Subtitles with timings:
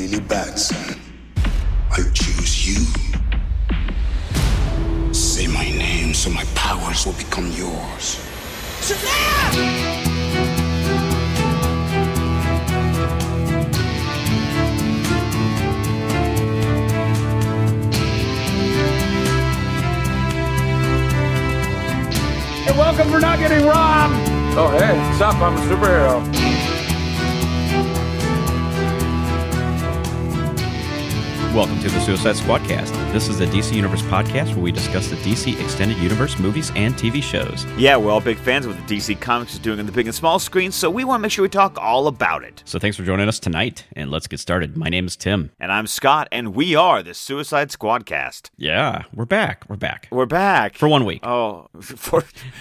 [0.00, 0.96] really bad, son,
[1.90, 2.84] I choose you.
[5.12, 8.24] Say my name so my powers will become yours.
[22.64, 24.14] You're welcome for not getting robbed.
[24.60, 25.34] Oh, hey, what's up?
[25.36, 26.47] I'm a superhero.
[31.58, 32.97] Welcome to the Suicide Squadcast.
[33.10, 36.94] This is the DC Universe podcast where we discuss the DC Extended Universe movies and
[36.94, 37.64] TV shows.
[37.78, 40.06] Yeah, we're all big fans of what the DC Comics is doing on the big
[40.06, 42.62] and small screen, so we want to make sure we talk all about it.
[42.66, 44.76] So thanks for joining us tonight, and let's get started.
[44.76, 45.52] My name is Tim.
[45.58, 48.50] And I'm Scott, and we are the Suicide Squadcast.
[48.58, 49.64] Yeah, we're back.
[49.70, 50.08] We're back.
[50.10, 51.26] We're back For one week.
[51.26, 52.20] Oh, for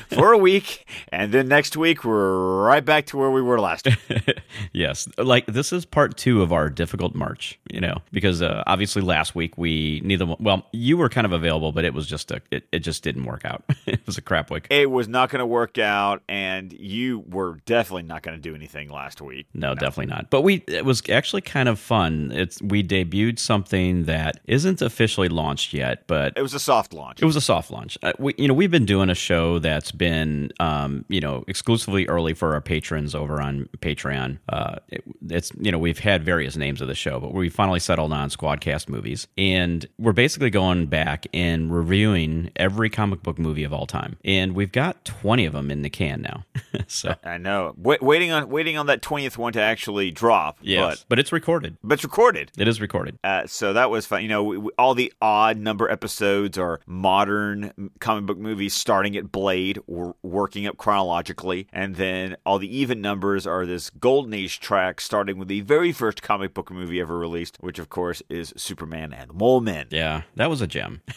[0.09, 3.86] for a week, and then next week we're right back to where we were last.
[3.86, 4.40] week.
[4.72, 9.02] yes, like this is part two of our difficult March, you know, because uh, obviously
[9.02, 12.41] last week we neither, well, you were kind of available, but it was just a,
[12.52, 13.63] it, it just didn't work out.
[13.85, 14.67] it was a crap week.
[14.69, 18.55] It was not going to work out, and you were definitely not going to do
[18.55, 19.47] anything last week.
[19.53, 20.30] No, definitely not.
[20.30, 22.31] But we it was actually kind of fun.
[22.33, 27.21] It's we debuted something that isn't officially launched yet, but It was a soft launch.
[27.21, 27.97] It was a soft launch.
[28.03, 32.08] Uh, we, you know, we've been doing a show that's been, um, you know, exclusively
[32.08, 34.39] early for our patrons over on Patreon.
[34.49, 37.80] Uh, it, it's, you know, we've had various names of the show, but we finally
[37.80, 43.64] settled on Squadcast movies, and we're basically going back and reviewing every comic book movie
[43.64, 46.44] of all time, and we've got twenty of them in the can now.
[46.88, 47.73] so I know.
[47.78, 50.58] Wait, waiting on waiting on that twentieth one to actually drop.
[50.61, 51.78] yes, but, but it's recorded.
[51.83, 52.52] but it's recorded.
[52.58, 53.20] It is recorded.
[53.23, 54.23] Uh, so that was fun.
[54.23, 59.16] You know, we, we- all the odd number episodes are modern comic book movies starting
[59.16, 64.33] at Blade, w- working up chronologically, and then all the even numbers are this golden
[64.33, 68.23] age track starting with the very first comic book movie ever released, which of course
[68.30, 69.88] is Superman and the Mole Men.
[69.92, 71.02] Yeah, that was a gem.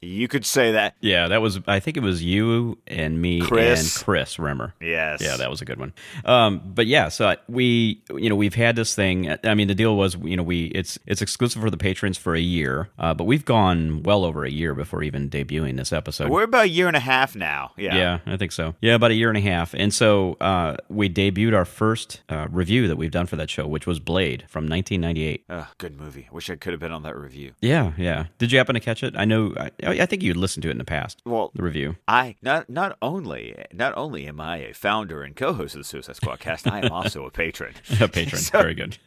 [0.00, 0.94] You could say that.
[1.00, 1.60] yeah, that was.
[1.66, 3.96] I think it was you and me Chris.
[3.96, 4.38] and Chris.
[4.38, 4.74] Remember?
[4.80, 5.22] Yes.
[5.22, 5.94] Yeah, that was a good one.
[6.26, 9.34] Um, but yeah, so we, you know, we've had this thing.
[9.44, 12.34] I mean, the deal was, you know, we it's it's exclusive for the patrons for
[12.34, 16.28] a year, uh, but we've gone well over a year before even debuting this episode.
[16.28, 17.72] We're about a year and a half now.
[17.78, 17.96] Yeah.
[17.96, 18.74] yeah, I think so.
[18.82, 19.72] Yeah, about a year and a half.
[19.74, 23.66] And so uh, we debuted our first uh, review that we've done for that show,
[23.66, 25.44] which was Blade from 1998.
[25.48, 26.28] Ugh, good movie.
[26.30, 27.52] Wish I could have been on that review.
[27.60, 28.26] Yeah, yeah.
[28.44, 29.14] Did you happen to catch it?
[29.16, 29.54] I know.
[29.58, 31.22] I, I think you'd listened to it in the past.
[31.24, 31.96] Well, The review.
[32.06, 36.16] I not not only not only am I a founder and co-host of the Suicide
[36.16, 37.74] Squad cast, I am also a patron.
[38.00, 38.40] A patron.
[38.42, 38.98] So- Very good.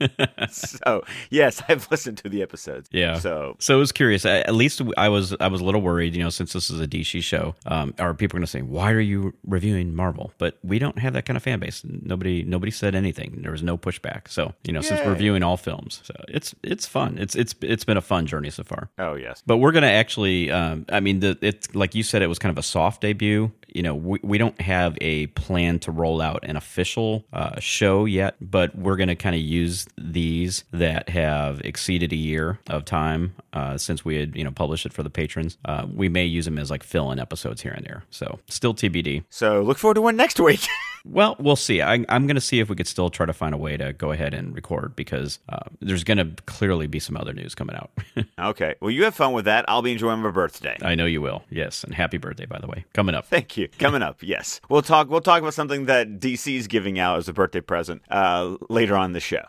[0.50, 2.90] so yes, I've listened to the episodes.
[2.92, 3.20] Yeah.
[3.20, 4.26] So so I was curious.
[4.26, 6.80] I- At least I was I was a little worried, you know, since this is
[6.82, 7.56] a DC show.
[7.66, 11.14] Um, are people going to say, "Why are you reviewing Marvel?" But we don't have
[11.14, 11.84] that kind of fan base.
[11.86, 13.40] Nobody nobody said anything.
[13.42, 14.28] There was no pushback.
[14.30, 17.18] So you know, since we're reviewing all films, so it's it's fun.
[17.18, 18.90] It's it's it's been a fun journey so far.
[18.98, 19.44] oh yes.
[19.46, 20.52] But we're gonna actually.
[20.52, 23.52] Um, I mean, the it's like you said, it was kind of a soft debut.
[23.68, 28.06] You know, we, we don't have a plan to roll out an official uh, show
[28.06, 33.36] yet, but we're gonna kind of use these that have exceeded a year of time
[33.54, 35.58] uh, since we had you know published it for the patrons.
[35.66, 38.04] Uh, we may use them as like fill-in episodes here and there.
[38.10, 39.26] So still TBD.
[39.30, 40.66] So look forward to one next week.
[41.10, 41.82] Well, we'll see.
[41.82, 43.94] I, I'm going to see if we could still try to find a way to
[43.94, 47.76] go ahead and record because uh, there's going to clearly be some other news coming
[47.76, 47.92] out.
[48.40, 48.76] okay.
[48.82, 49.66] Well, you have fun with that.
[49.68, 50.78] I'll be enjoying my birthday.
[50.82, 51.44] I know you will.
[51.50, 53.26] Yes, and happy birthday, by the way, coming up.
[53.26, 53.68] Thank you.
[53.80, 55.10] Coming up, yes, we'll talk.
[55.10, 59.14] We'll talk about something that DC's giving out as a birthday present uh, later on
[59.14, 59.44] the show.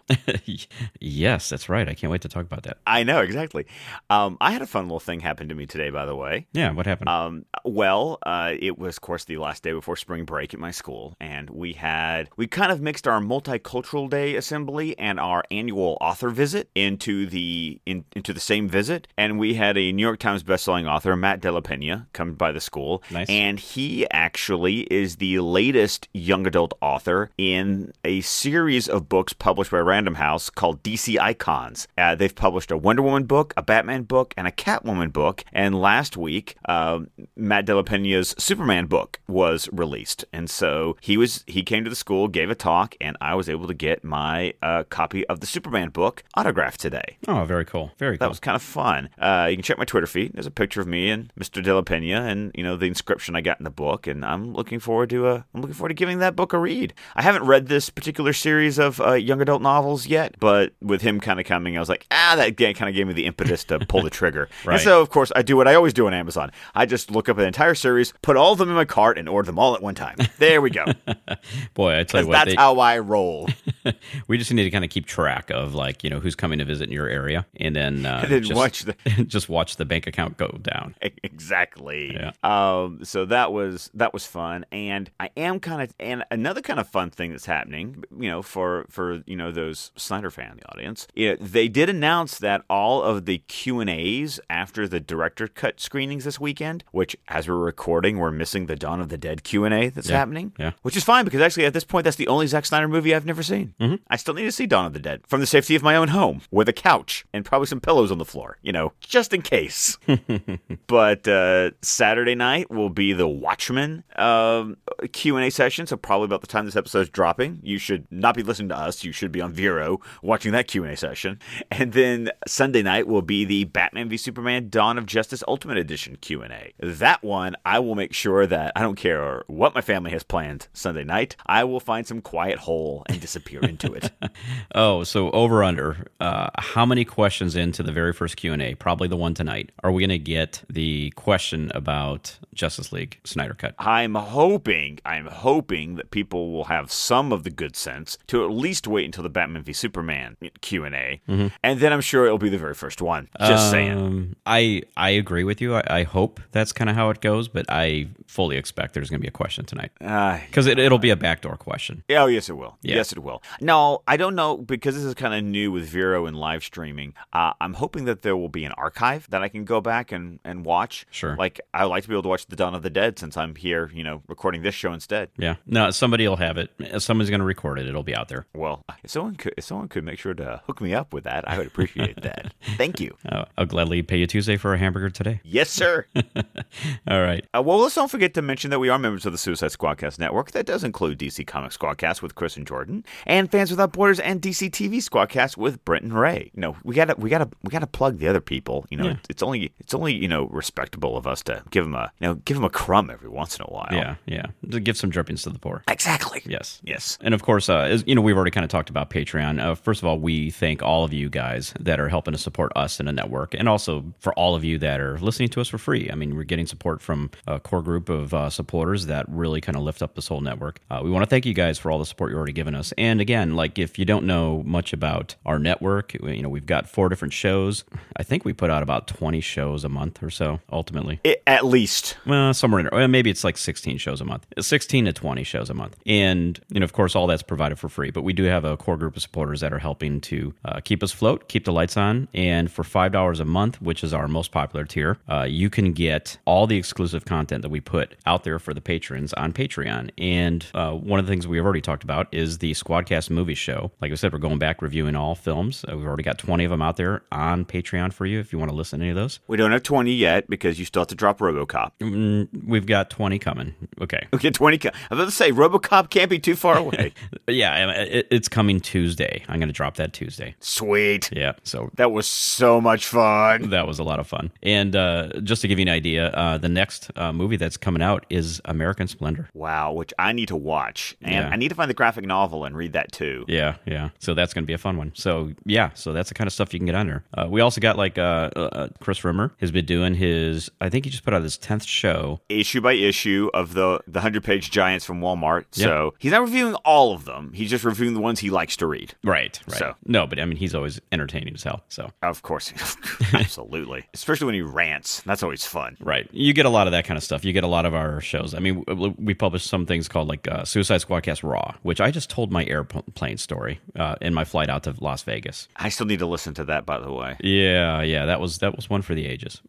[1.01, 1.89] yes, that's right.
[1.89, 2.79] I can't wait to talk about that.
[2.87, 3.67] I know exactly.
[4.11, 6.47] Um, I had a fun little thing happen to me today, by the way.
[6.53, 7.09] Yeah, what happened?
[7.09, 10.71] Um, well, uh, it was, of course, the last day before spring break at my
[10.71, 15.97] school, and we had we kind of mixed our multicultural day assembly and our annual
[16.01, 20.19] author visit into the in, into the same visit, and we had a New York
[20.19, 23.29] Times bestselling author, Matt De La Pena, come by the school, Nice.
[23.29, 29.71] and he actually is the latest young adult author in a series of books published
[29.71, 31.89] by Random House called DC Icons.
[31.97, 35.45] Uh, they've published a Wonder Woman book, a Batman book, and a Catwoman book.
[35.53, 41.17] And last week, um, Matt De La Pena's Superman book was released, and so he
[41.17, 44.05] was he came to the school, gave a talk, and I was able to get
[44.05, 47.19] my uh, copy of the Superman book autographed today.
[47.27, 47.93] oh, very cool.
[47.99, 48.19] Very cool.
[48.19, 48.31] That cool.
[48.31, 49.11] was kind of fun.
[49.19, 50.33] Uh, you can check my Twitter feed.
[50.35, 51.63] There's a picture of me and Mr.
[51.63, 54.07] De La Pena, and you know the inscription I got in the book.
[54.07, 56.95] And I'm looking forward to uh, I'm looking forward to giving that book a read.
[57.15, 61.21] I haven't read this particular series of uh, young adult novels yet, but with him
[61.21, 63.79] kind of coming, I was like, ah, that kind of gave me the impetus to
[63.81, 64.49] pull the trigger.
[64.65, 64.75] Right.
[64.75, 66.51] And so, of course, I do what I always do on Amazon.
[66.75, 69.29] I just look up an entire series, put all of them in my cart, and
[69.29, 70.17] order them all at one time.
[70.39, 70.85] There we go.
[71.75, 73.49] Boy, I tell you what, That's they- how I roll.
[74.29, 76.65] we just need to kind of keep track of like you know who's coming to
[76.65, 79.85] visit in your area, and then uh, And then just, watch the- just watch the
[79.85, 80.95] bank account go down.
[81.03, 82.13] exactly.
[82.15, 82.33] Yeah.
[82.43, 83.05] Um.
[83.05, 86.89] So that was that was fun, and I am kind of and another kind of
[86.89, 88.05] fun thing that's happening.
[88.19, 92.39] You know, for for you know those Snyder fan the audience, know, they did announce
[92.39, 97.17] that all of the Q and A's after the director cut screenings this weekend, which
[97.29, 100.17] as we're recording, we're missing the Dawn of the Dead Q and A that's Yeah.
[100.19, 100.53] happening.
[100.59, 100.73] Yeah.
[100.83, 103.27] Which is fine because actually at this point that's the only Zack Snyder movie I've
[103.27, 103.75] never seen.
[103.81, 103.97] Mm-hmm.
[104.09, 106.09] I still need to see Dawn of the Dead from the safety of my own
[106.09, 108.59] home with a couch and probably some pillows on the floor.
[108.63, 109.99] You know, just in case.
[110.87, 114.77] but uh, Saturday night will be the Watchmen um,
[115.13, 115.87] Q and A session.
[115.87, 118.77] So probably about the time this episode is dropping, you should not be listening to
[118.77, 119.05] us.
[119.05, 121.39] You should be on Vero watching that Q and A session.
[121.71, 126.17] And then Sunday night will be the Batman v Superman: Dawn of Justice Ultimate Edition
[126.21, 126.73] Q and A.
[126.81, 130.69] That one, I will make sure that I don't care what my family has planned
[130.73, 131.37] Sunday night.
[131.47, 134.11] I will find some quiet hole and disappear into it.
[134.75, 136.07] Oh, so over under.
[136.21, 138.75] Uh, how many questions into the very first Q and A?
[138.75, 139.71] Probably the one tonight.
[139.83, 143.75] Are we going to get the question about Justice League Snyder Cut?
[143.79, 148.51] I'm hoping, I'm hoping that people will have some of the good sense to at
[148.51, 152.39] least wait until the Batman v Superman Q and A, and then I'm sure it'll
[152.39, 153.29] be the very first one.
[153.41, 153.99] Just saying.
[153.99, 155.75] Um, I I agree with you.
[155.77, 159.21] I, I hope that's kind of how it goes, but I fully expect there's going
[159.21, 162.03] to be a question tonight Uh, because it, it'll be a backdoor question.
[162.11, 162.77] Oh yes, it will.
[162.83, 162.97] Yeah.
[162.97, 163.43] Yes, it will.
[163.61, 167.15] No, I don't know because this is kind of new with Vero and live streaming.
[167.33, 170.39] Uh, I'm hoping that there will be an archive that I can go back and,
[170.45, 171.07] and watch.
[171.11, 171.37] Sure.
[171.37, 173.37] Like I would like to be able to watch the Dawn of the Dead since
[173.37, 175.31] I'm here, you know, recording this show instead.
[175.37, 176.71] Yeah, no, somebody will have it.
[176.99, 177.87] Someone's going to record it.
[177.87, 178.47] It'll be out there.
[178.55, 181.49] Well, if someone could, if someone could make sure to hook me up with that,
[181.49, 182.55] I would appreciate that.
[182.77, 183.17] Thank you.
[183.29, 185.41] Uh, I'll gladly pay you Tuesday for a hamburger today.
[185.45, 186.07] Yes, sir.
[187.09, 187.45] All right.
[187.57, 190.19] Uh, well, let's don't forget to mention that we are members of the Suicide Squadcast
[190.19, 190.53] Network.
[190.53, 194.41] That does include DC Comics Squadcast with Chris and Jordan, and Fans Without Borders and
[194.41, 196.51] DC TV Squadcast with Brent and Ray.
[196.55, 198.87] You know, we gotta, we gotta, we gotta plug the other people.
[198.91, 199.17] You know, Yeah.
[199.29, 202.35] it's only, it's only, you know, respectable of us to give them a, you know,
[202.35, 203.89] give them a crumb every once in a while.
[203.93, 204.47] Yeah, yeah.
[204.71, 205.83] To give some drippings to the poor.
[205.89, 206.43] exactly.
[206.47, 206.81] Yes.
[206.85, 207.19] Yes.
[207.21, 209.61] And of course, uh, as, you know, we've already kind of talked about Patreon.
[209.63, 212.73] Uh, first of all, we thank all of you guys that are helping to support
[212.77, 215.69] us in the network, and also for all of you that are listening to us
[215.69, 216.09] for free.
[216.11, 219.77] I mean, we're getting support from a core group of uh, supporters that really kind
[219.77, 220.81] of lift up this whole network.
[220.91, 222.93] Uh, we want to thank you guys for all the support you've already given us.
[222.97, 226.89] And again, like if you don't know much about our network, you know, we've got
[226.89, 227.85] four different shows.
[228.17, 231.21] I think we put out about 20 shows a month or so, ultimately.
[231.25, 232.17] It, at least.
[232.27, 232.99] Well, somewhere in there.
[232.99, 235.97] Well, maybe it's like 16 shows a month, 16 to 20 shows a month.
[236.07, 238.11] And, you know, of course, all that's provided for free.
[238.11, 241.03] But we do have a core group of supporters that are helping to uh, keep
[241.03, 242.29] us float, keep the lights on.
[242.35, 246.39] And for $5 a month, which is our most popular tier, uh, you can get
[246.45, 250.11] all the exclusive content that we put out there for the patrons on Patreon.
[250.19, 253.91] And uh, one of the things we've already talked about is the Squadcast movie show.
[254.01, 255.85] Like I said, we're going back reviewing all films.
[255.91, 258.59] Uh, we've already got 20 of them out there on Patreon for you if you
[258.59, 259.41] want to listen to any of those.
[259.49, 261.93] We don't have 20 yet because you still have to drop RoboCop.
[262.01, 263.75] Mm, we've got 20 coming.
[264.01, 264.27] Okay.
[264.33, 264.79] We get 20.
[264.79, 267.13] co- I was about to say RoboCop can't be too far away.
[267.47, 269.43] Yeah, it, it's coming Tuesday.
[269.49, 270.55] I'm going to drop that Tuesday.
[270.61, 271.31] Sweet.
[271.33, 273.71] Yeah, so That was so much fun.
[273.71, 274.51] that was a lot of fun.
[274.63, 278.03] And uh, just to give you an idea, uh, the next uh, movie that's coming
[278.03, 279.49] out is American Splendor.
[279.55, 281.17] Wow, which I need to watch.
[281.23, 281.49] And Yeah.
[281.49, 283.45] I need to find the graphic novel and read that too.
[283.49, 284.11] Yeah, yeah.
[284.19, 285.13] So that's going to be a fun one.
[285.15, 287.25] So yeah, so that's the kind of stuff you can get under.
[287.37, 290.71] Uh, we also got like uh, uh, Chris Rimmer has been doing his.
[290.81, 292.41] I think he just put out his tenth show.
[292.49, 295.65] Issue by issue of the the 100 page giants from Walmart.
[295.71, 297.53] So he's not reviewing all of them.
[297.55, 299.15] He's just reviewing the ones he likes to read.
[299.25, 299.79] Right, right.
[299.79, 301.83] So- no, but I mean he's always entertaining as hell.
[301.89, 302.73] So Of course.
[303.33, 304.07] Absolutely.
[304.15, 305.21] Especially when he rants.
[305.23, 305.97] That's always fun.
[306.01, 306.29] Right.
[306.33, 307.45] You get a lot of that kind of stuff.
[307.45, 308.53] You get a lot of our shows.
[308.53, 308.85] I mean,
[309.17, 312.65] we publish some things called like uh, Suicide Squadcast Raw, which I just told my
[312.67, 315.69] airplane story uh, in my flight out to Las Vegas.
[315.77, 317.37] I still need to listen to that, by the way.
[317.41, 319.63] Yeah, yeah, that was that was one for the ages.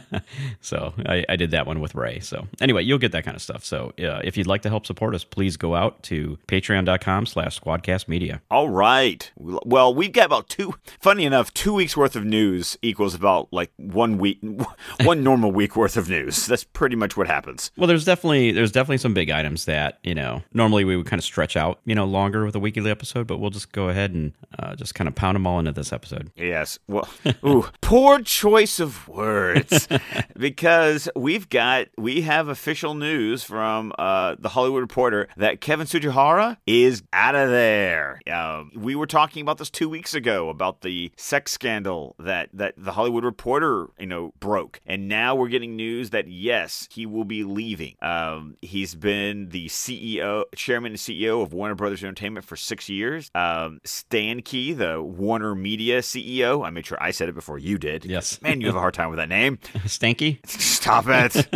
[0.60, 2.18] so I, I did that one with Ray.
[2.18, 3.64] So anyway, you'll get that kind of stuff.
[3.64, 7.60] So uh, if you'd like to help support us, please go out to patreon.com slash
[7.60, 8.42] squadcast media.
[8.50, 9.30] All right.
[9.36, 13.70] Well, we've got about two, funny enough, two weeks worth of news equals about like
[13.76, 14.40] one week,
[15.04, 16.13] one normal week worth of news.
[16.48, 17.70] That's pretty much what happens.
[17.76, 21.18] Well, there's definitely there's definitely some big items that you know normally we would kind
[21.18, 24.12] of stretch out you know longer with a weekly episode, but we'll just go ahead
[24.12, 26.30] and uh, just kind of pound them all into this episode.
[26.36, 26.78] Yes.
[26.86, 27.08] Well,
[27.46, 29.88] ooh, poor choice of words
[30.36, 36.56] because we've got we have official news from uh, the Hollywood Reporter that Kevin Tsujihara
[36.66, 38.20] is out of there.
[38.30, 42.74] Um, we were talking about this two weeks ago about the sex scandal that that
[42.76, 47.06] the Hollywood Reporter you know broke, and now we're getting news news that yes, he
[47.06, 47.94] will be leaving.
[48.02, 53.30] Um, he's been the CEO, chairman and CEO of Warner Brothers Entertainment for six years.
[53.34, 58.04] Um, Stankey, the Warner Media CEO, I made sure I said it before you did.
[58.04, 58.40] Yes.
[58.42, 59.56] Man, you have a hard time with that name.
[59.86, 60.44] Stanky.
[60.46, 61.46] Stop it.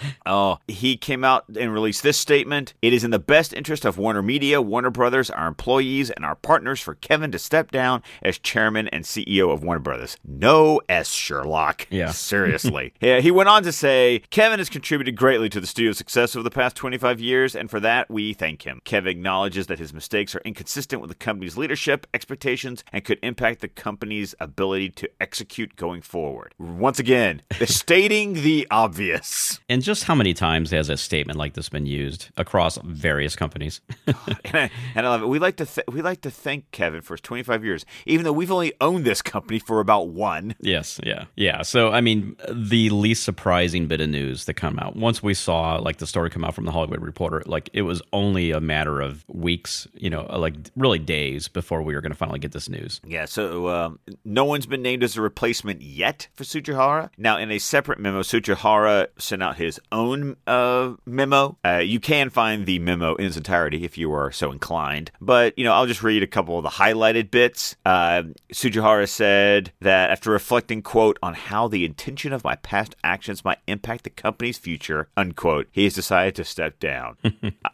[0.26, 2.74] oh, he came out and released this statement.
[2.82, 6.36] It is in the best interest of Warner Media, Warner Brothers, our employees, and our
[6.36, 10.16] partners for Kevin to step down as chairman and CEO of Warner Brothers.
[10.24, 11.10] No S.
[11.10, 11.86] Sherlock.
[11.90, 12.12] Yeah.
[12.12, 12.92] Seriously.
[13.00, 16.42] yeah, he went on to say Kevin has contributed greatly to the studio's success over
[16.42, 18.80] the past 25 years, and for that, we thank him.
[18.84, 23.60] Kevin acknowledges that his mistakes are inconsistent with the company's leadership expectations and could impact
[23.60, 26.54] the company's ability to execute going forward.
[26.58, 29.60] Once again, stating the obvious.
[29.68, 33.80] And just how many times has a statement like this been used across various companies?
[34.06, 34.16] and,
[34.54, 35.26] I, and I love it.
[35.26, 38.32] We like to th- we like to thank Kevin for his 25 years, even though
[38.32, 40.54] we've only owned this company for about one.
[40.60, 41.62] yes, yeah, yeah.
[41.62, 45.76] So I mean, the least surprising bit of news that come out once we saw
[45.76, 49.00] like the story come out from the Hollywood Reporter, like it was only a matter
[49.00, 52.68] of weeks, you know, like really days before we were going to finally get this
[52.68, 53.00] news.
[53.06, 57.10] Yeah, so um, no one's been named as a replacement yet for Tsujihara.
[57.16, 61.58] Now, in a separate memo, Tsujihara sent out his own uh, memo.
[61.64, 65.10] Uh, you can find the memo in its entirety if you are so inclined.
[65.20, 67.76] But, you know, I'll just read a couple of the highlighted bits.
[67.84, 73.44] Uh, Tsujihara said that after reflecting, quote, on how the intention of my past actions
[73.44, 77.16] might impact the company's future, unquote, he has decided to step down.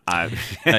[0.08, 0.28] Uh,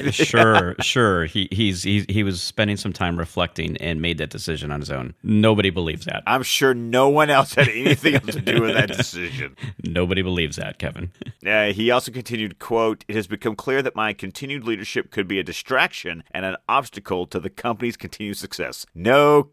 [0.09, 1.25] sure, sure.
[1.25, 4.89] He he's he, he was spending some time reflecting and made that decision on his
[4.89, 5.15] own.
[5.21, 6.23] Nobody believes that.
[6.25, 9.57] I'm sure no one else had anything else to do with that decision.
[9.83, 11.11] Nobody believes that, Kevin.
[11.45, 15.39] Uh, he also continued, quote, It has become clear that my continued leadership could be
[15.39, 18.85] a distraction and an obstacle to the company's continued success.
[18.95, 19.49] No.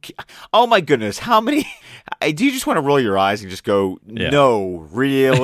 [0.52, 1.18] Oh my goodness.
[1.18, 1.66] How many?
[2.20, 4.30] Do you just want to roll your eyes and just go, Yeah.
[4.30, 5.43] no, really?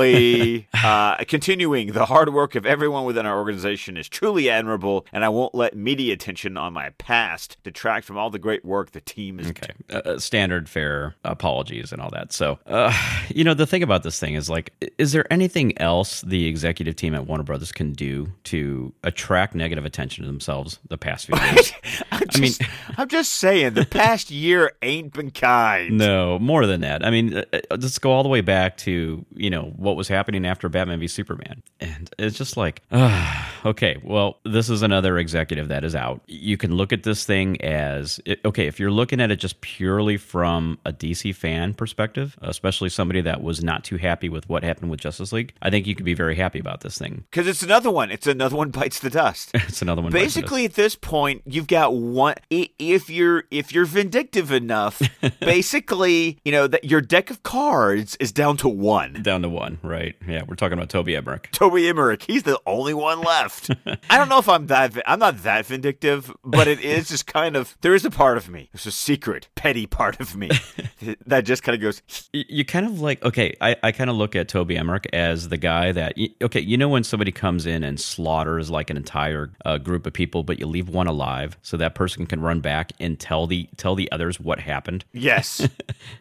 [0.73, 5.29] Uh, continuing, the hard work of everyone within our organization is truly admirable, and I
[5.29, 9.39] won't let media attention on my past detract from all the great work the team
[9.39, 9.73] is Okay.
[9.93, 12.33] Uh, uh, standard fare apologies and all that.
[12.33, 12.93] So, uh,
[13.29, 16.97] you know, the thing about this thing is like, is there anything else the executive
[16.97, 21.37] team at Warner Brothers can do to attract negative attention to themselves the past few
[21.53, 21.73] years?
[22.13, 22.63] I'm just,
[22.97, 25.99] I am just saying, the past year ain't been kind.
[25.99, 27.05] No, more than that.
[27.05, 30.09] I mean, uh, uh, let's go all the way back to you know what was
[30.09, 35.19] happening after Batman v Superman, and it's just like, ah, okay, well, this is another
[35.19, 36.21] executive that is out.
[36.27, 40.17] You can look at this thing as okay if you're looking at it just purely
[40.17, 44.91] from a DC fan perspective, especially somebody that was not too happy with what happened
[44.91, 45.53] with Justice League.
[45.63, 47.25] I think you could be very happy about this thing.
[47.31, 48.11] Because it's another one.
[48.11, 49.51] It's another one bites the dust.
[49.71, 50.11] It's another one.
[50.11, 50.51] bites the dust.
[50.53, 52.35] Basically, at this point, you've got one.
[52.51, 55.01] If you're if you're vindictive enough,
[55.41, 59.23] basically, you know that your deck of cards is down to one.
[59.23, 60.15] down to one, right?
[60.27, 61.49] Yeah, we're talking about Toby Emmerich.
[61.53, 63.71] Toby Emmerich, he's the only one left.
[64.11, 65.01] I don't know if I'm that.
[65.07, 67.77] I'm not that vindictive, but it is just kind of.
[67.81, 68.71] There is a part of me.
[68.73, 70.51] it's a secret, petty part of me
[71.27, 72.03] that just kind of goes.
[72.33, 75.57] You kind of like okay i, I kind of look at toby emmerich as the
[75.57, 79.79] guy that okay you know when somebody comes in and slaughters like an entire uh,
[79.79, 83.19] group of people but you leave one alive so that person can run back and
[83.21, 85.67] tell the tell the others what happened Yes,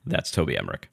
[0.06, 0.90] that's toby emmerich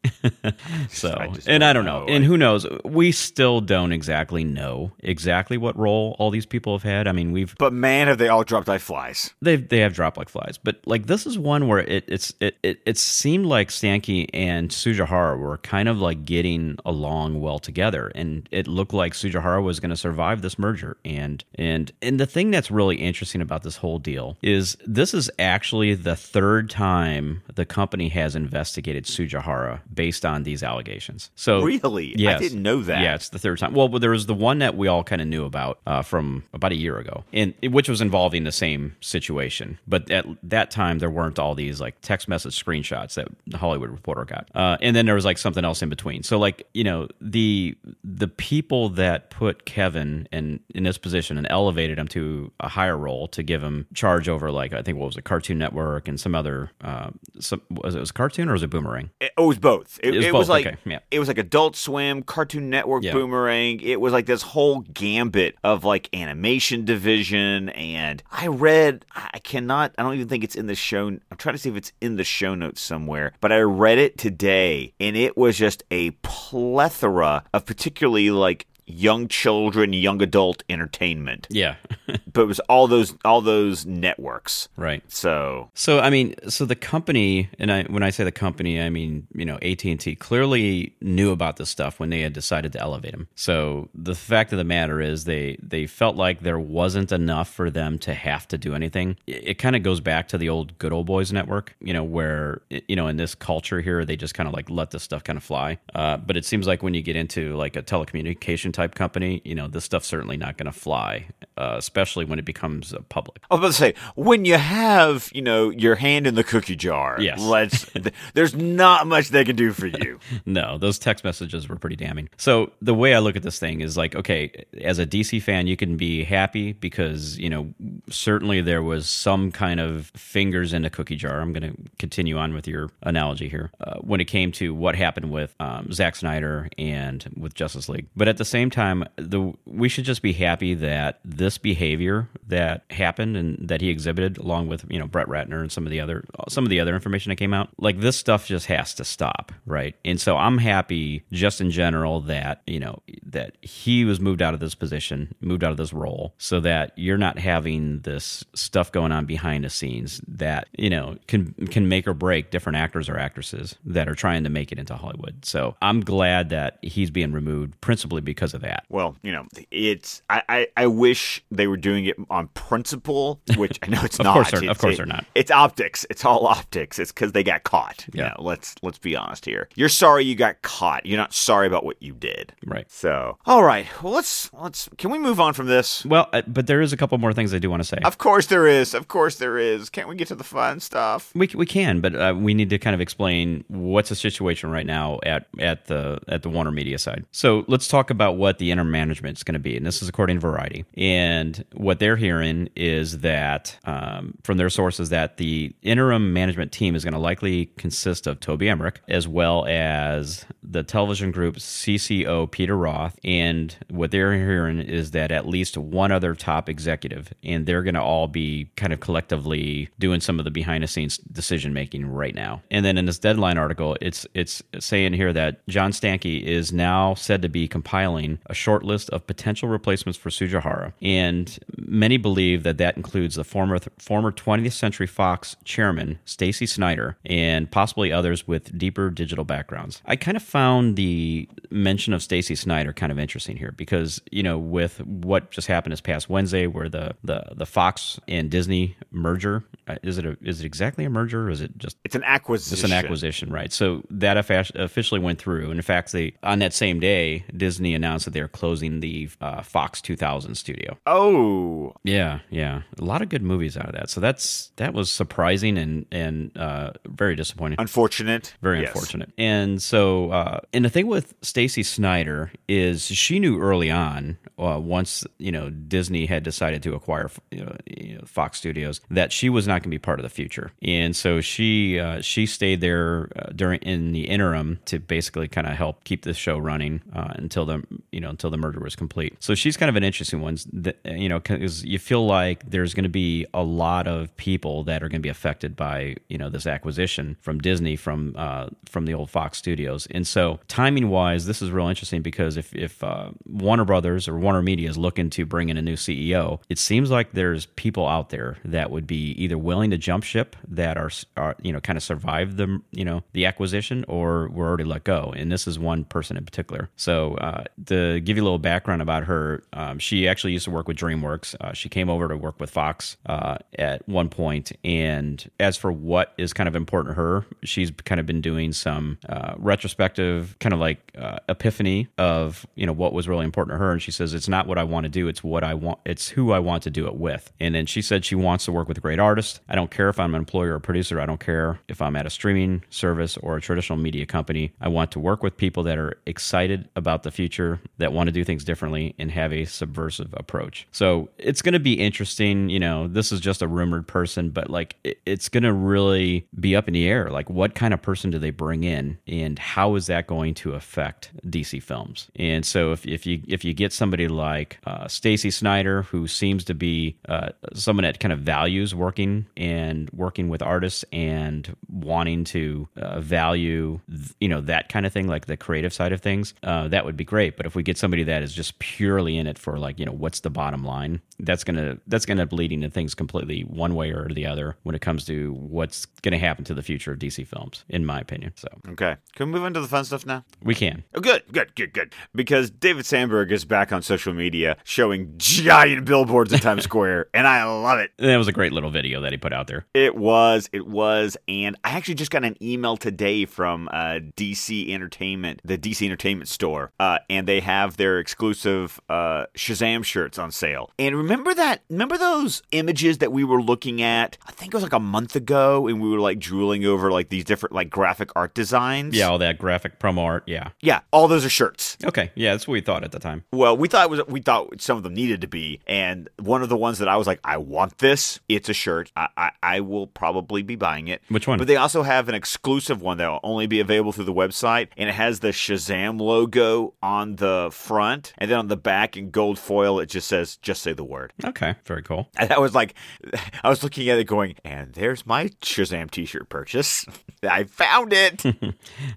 [0.91, 2.07] so I and i don't know.
[2.07, 2.13] know.
[2.13, 6.83] and who knows we still don't exactly know exactly what role all these people have
[6.83, 9.35] had i mean we've but man, have they all dropped like flies.
[9.41, 12.57] they they have dropped like flies, but like this is one where it it's it
[12.63, 18.13] it, it seemed like Stanky and Tsujihara were kind of like getting along well together,
[18.15, 20.97] and it looked like Tsujihara was going to survive this merger.
[21.05, 25.31] And and and the thing that's really interesting about this whole deal is this is
[25.39, 31.31] actually the third time the company has investigated Tsujihara based on these allegations.
[31.35, 32.15] So Really?
[32.29, 32.51] I yes.
[32.51, 33.03] didn't know that.
[33.03, 33.75] Yeah, it's the third time.
[33.75, 36.73] Well, there was the one that we all kind of knew about uh, from about
[36.73, 39.79] a year ago, and which was involving the same situation.
[39.87, 43.91] But at that time, there weren't all these like text message screenshots that the Hollywood
[43.91, 46.23] Reporter got, uh, and then there was like something else in between.
[46.23, 51.47] So like you know the the people that put Kevin in in this position and
[51.51, 55.07] elevated him to a higher role to give him charge over like I think what
[55.07, 58.53] was it Cartoon Network and some other uh, some was it was it Cartoon or
[58.53, 59.11] was it Boomerang?
[59.21, 59.99] It, oh, it was both.
[60.03, 60.99] It, It was it was both, like okay, yeah.
[61.11, 63.13] it was like Adult Swim, Cartoon Network, Yeah.
[63.13, 63.81] Boomerang.
[63.81, 67.69] It was like this whole gambit of like animation division.
[67.71, 71.07] And I read, I cannot, I don't even think it's in the show.
[71.09, 74.19] I'm trying to see if it's in the show notes somewhere, but I read it
[74.19, 81.47] today, and it was just a plethora of particularly like young children, young adult entertainment.
[81.51, 81.77] Yeah.
[82.33, 84.69] but it was all those all those networks.
[84.77, 85.03] right.
[85.11, 88.91] So So I mean, so the company, and I when I say the company, I
[88.91, 92.73] mean you know AT and T clearly knew about this stuff when they had decided
[92.73, 93.29] to elevate him.
[93.35, 97.71] So the fact of the matter is, they they felt like there wasn't enough for
[97.71, 99.17] them to have to do anything.
[99.27, 102.05] It, it kind of goes back to the old good old boys network, you know,
[102.05, 105.25] where you know in this culture here they just kind of like let this stuff
[105.25, 105.79] kind of fly.
[105.95, 109.55] Uh, but it seems like when you get into like a telecommunication type company, you
[109.55, 111.27] know, this stuff's certainly not going to fly,
[111.59, 113.41] uh, especially when it becomes uh, public.
[113.51, 116.77] I was about to say, when you have, you know, your hand in the cookie
[116.77, 117.41] jar, Yes.
[117.41, 120.21] let's th- there's not much they can do for you.
[120.45, 122.29] No, those text messages were pretty damning.
[122.37, 125.67] So the way I look at this thing is like, okay, as a DC fan,
[125.67, 127.73] you can be happy because you know
[128.11, 131.41] certainly there was some kind of fingers in a cookie jar.
[131.41, 134.95] I'm going to continue on with your analogy here uh, when it came to what
[134.95, 138.07] happened with um, Zack Snyder and with Justice League.
[138.15, 142.85] But at the same time, the we should just be happy that this behavior that
[142.91, 146.01] happened and that he exhibited, along with you know Brett Ratner and some of the
[146.01, 149.05] other some of the other information that came out, like this stuff just has to
[149.05, 149.95] stop, right?
[150.05, 154.55] And so I'm happy just in general that you know that he was moved out
[154.55, 158.93] of this position, moved out of this role, so that you're not having this stuff
[158.93, 163.09] going on behind the scenes that you know can can make or break different actors
[163.09, 165.45] or actresses that are trying to make it into Hollywood.
[165.45, 168.85] So I'm glad that he's being removed, principally because that.
[168.89, 173.79] Well, you know, it's I, I, I wish they were doing it on principle, which
[173.83, 174.35] I know it's Of not.
[174.35, 175.25] course they're- of It's- course it- they're not.
[175.35, 176.05] It's optics.
[176.11, 176.99] It's all optics.
[176.99, 178.07] It's because they got caught.
[178.13, 178.25] Yeah.
[178.27, 178.35] Yeah.
[178.39, 179.69] let's let's be honest here.
[179.77, 181.07] You're sorry you got caught.
[181.07, 182.53] You're not sorry about what you did.
[182.67, 182.91] Right.
[182.91, 183.87] So, all right.
[184.03, 184.89] Well, let's let's.
[184.99, 186.05] Can we move on from this?
[186.05, 187.99] Well, uh, but there is a couple more things I do want to say.
[188.05, 188.95] Of course there is.
[188.95, 189.89] Of course there is.
[189.91, 191.31] Can't we get to the fun stuff?
[191.35, 194.87] We, we can, but uh, we need to kind of explain what's the situation right
[194.87, 197.25] now at, at the at the Warner Media side.
[197.33, 200.09] So let's talk about what the interim management is going to be, and this is
[200.09, 200.85] according to Variety.
[200.97, 206.95] And what they're hearing is that um, from their sources that the interim management team
[206.95, 212.51] is going to likely consist of Toby Emmerich as well as the television group CCO
[212.51, 213.19] Peter Roth.
[213.25, 217.95] And what they're hearing is that at least one other top executive, and they're going
[217.95, 222.07] to all be kind of collectively doing some of the behind the scenes decision making
[222.07, 222.63] right now.
[222.71, 227.15] And then in this deadline article, it's it's saying here that John Stankey is now
[227.15, 232.63] said to be compiling a short list of potential replacements for Tsujihara, and many believe
[232.63, 238.47] that that includes the former former 20th Century Fox chairman Stacey Snider and possibly others
[238.47, 240.03] with deeper digital backgrounds.
[240.07, 244.43] I kind of found the mention of Stacey Snider kind of interesting here because you
[244.43, 248.97] know with what just happened this past Wednesday, where the the the Fox and Disney
[249.11, 252.15] merger uh, is it a, is it exactly a merger or is it just It's
[252.15, 252.75] an acquisition.
[252.75, 253.73] it's an acquisition, right?
[253.73, 255.71] So that officially went through.
[255.71, 259.63] And in fact, they on that same day, Disney announced that they're closing the uh,
[259.63, 260.99] Fox 2000 studio.
[261.07, 264.11] Oh, Yeah, yeah, a lot of good movies out of that.
[264.11, 267.81] So that's that was surprising and and uh, very disappointing.
[267.81, 268.55] unfortunate.
[268.61, 268.89] Very Yes.
[268.91, 269.33] unfortunate.
[269.39, 274.79] And so, uh, and the thing with Stacey Snider is she knew early on, uh,
[274.83, 279.33] once you know Disney had decided to acquire you know, you know, Fox Studios, that
[279.33, 280.73] she was not going to be part of the future.
[280.83, 285.67] And so she uh, she stayed there uh, during in the interim to basically kind
[285.67, 287.83] of help keep the show running uh, until the
[288.17, 289.37] you know until the murder was complete.
[289.41, 292.95] So she's kind of an interesting one, that, you know, because you feel like there's
[292.95, 296.39] going to be a lot of people that are going to be affected by you
[296.39, 300.09] know this acquisition from Disney from uh, from the old Fox Studios.
[300.11, 304.39] And so timing wise, this is real interesting because if if uh, Warner Brothers or
[304.39, 308.09] Warner Media is looking to bring in a new CEO, it seems like there's people
[308.09, 311.81] out there that would be either willing to jump ship that are are you know
[311.81, 315.35] kind of survive the you know the acquisition or were already let go.
[315.37, 316.89] And this is one person in particular.
[316.97, 317.65] So uh,
[317.97, 320.97] to give you a little background about her, um, she actually used to work with
[320.97, 321.55] DreamWorks.
[321.61, 324.73] Uh, she came over to work with Fox uh, at one point.
[324.85, 328.73] and as for what is kind of important to her, she's kind of been doing
[328.73, 333.75] some uh, retrospective, kind of like uh, epiphany of you know what was really important
[333.75, 333.93] to her.
[333.93, 335.99] And she says it's not what I want to do; it's what I want.
[336.05, 337.53] It's who I want to do it with.
[337.61, 339.61] And then she said she wants to work with great artists.
[339.69, 341.21] I don't care if I'm an employer or producer.
[341.21, 344.73] I don't care if I'm at a streaming service or a traditional media company.
[344.81, 348.33] I want to work with people that are excited about the future, that want to
[348.33, 350.87] do things differently, and have a subversive approach.
[350.93, 352.69] So it's going to be interesting.
[352.71, 356.47] You know, this is just a rumored person, but like it, it's going to really
[356.59, 357.31] be up in the air.
[357.31, 360.73] Like, what kind of person do they bring in, and how is that going to
[360.73, 362.29] affect DC films?
[362.37, 366.65] And so if, if you if you get somebody like uh, Stacey Snider, who seems
[366.65, 372.45] to be uh, someone that kind of values working and working with artists and wanting
[372.45, 374.01] to uh, value
[374.41, 377.17] you know that kind of thing, like the creative side of things, uh, that would
[377.17, 377.57] be great.
[377.57, 380.13] But if we get somebody that is just purely in it for like, you know,
[380.13, 383.95] what's the bottom line, that's gonna that's gonna end up leading to things completely one
[383.95, 387.19] way or the other when it comes to what's gonna happen to the future of
[387.19, 388.53] DC films, in my opinion.
[388.57, 389.17] So Okay.
[389.35, 390.45] Can we move on to the fun stuff now?
[390.63, 391.05] we can.
[391.15, 392.13] Oh, good, good, good, good.
[392.35, 397.47] Because David Sandberg is back on social media showing giant billboards in Times Square, and
[397.47, 398.13] I love it.
[398.19, 399.87] That was a great little video that he put out there.
[399.95, 404.91] It was, it was, and I actually just got an email today from uh, DC
[404.91, 410.51] Entertainment, the DC Entertainment store, uh, and they have their exclusive uh, Shazam shirts on
[410.51, 410.91] sale.
[410.99, 411.83] And remember that?
[411.91, 414.39] Remember those images that we were looking at?
[414.47, 417.29] I think it was like a month ago, and we were like drooling over like
[417.29, 419.17] these different like graphic art designs.
[419.17, 420.45] Yeah, all that graphic promo art.
[420.47, 420.71] Yeah.
[420.81, 421.97] yeah, all those are shirts.
[422.05, 422.31] Okay.
[422.35, 423.45] Yeah, that's what we thought at the time.
[423.53, 426.63] Well, we thought it was we thought some of them needed to be, and one
[426.63, 428.41] of the ones that I was like, I want this.
[428.49, 429.11] It's a shirt.
[429.17, 431.23] I I, I will probably be buying it.
[431.29, 431.59] Which one?
[431.59, 434.89] But they also have an exclusive one that will only be available through the website,
[434.97, 439.31] and it has the Shazam logo on the front, and then on the back in
[439.31, 441.75] gold foil, it just says, "Just say the word." Okay.
[441.85, 442.29] Very cool.
[442.39, 442.95] And I was like,
[443.65, 447.05] I was looking at it, going, and there's my Shazam T-shirt purchase.
[447.43, 448.45] I found it.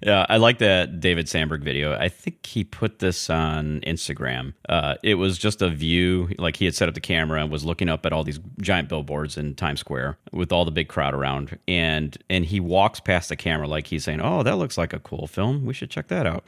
[0.01, 1.93] Yeah, I like that David Sandberg video.
[1.93, 4.53] I think he put this on Instagram.
[4.67, 7.65] Uh, it was just a view, like he had set up the camera and was
[7.65, 11.13] looking up at all these giant billboards in Times Square with all the big crowd
[11.13, 14.93] around, and and he walks past the camera like he's saying, "Oh, that looks like
[14.93, 15.65] a cool film.
[15.65, 16.43] We should check that out."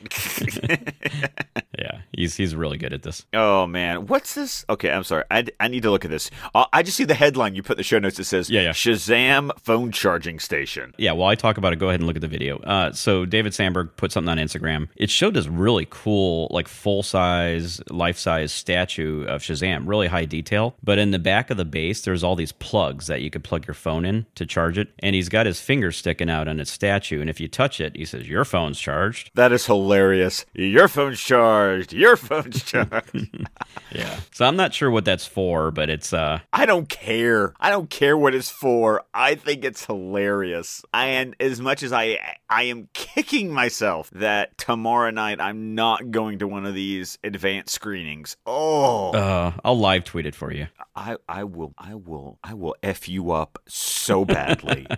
[1.77, 3.25] yeah, he's he's really good at this.
[3.33, 4.65] Oh man, what's this?
[4.69, 5.23] Okay, I'm sorry.
[5.31, 6.30] I, I need to look at this.
[6.54, 8.19] Uh, I just see the headline you put in the show notes.
[8.19, 8.69] It says Yeah, yeah.
[8.71, 10.93] Shazam phone charging station.
[10.97, 12.60] Yeah, while I talk about it, go ahead and look at the video.
[12.60, 14.89] Uh, so David Sandberg put something on Instagram.
[14.95, 20.25] It showed this really cool, like full size, life size statue of Shazam, really high
[20.25, 20.75] detail.
[20.84, 23.65] But in the back of the base, there's all these plugs that you could plug
[23.67, 24.89] your phone in to charge it.
[24.99, 27.21] And he's got his finger sticking out on his statue.
[27.21, 29.32] And if you touch it, he says, Your phone's charged.
[29.36, 30.45] That is hilarious.
[30.54, 31.93] Your phone's charged.
[31.93, 32.91] Your phone's charged.
[33.93, 34.19] Yeah.
[34.32, 37.54] So I'm not sure what that's for, but it's uh I don't care.
[37.60, 39.04] I don't care what it's for.
[39.13, 40.84] I think it's hilarious.
[40.94, 46.39] And as much as I I am kicking myself that tomorrow night I'm not going
[46.39, 48.36] to one of these advanced screenings.
[48.46, 50.67] Oh, uh I'll live tweet it for you.
[50.96, 54.88] I I will I will I will f you up so badly.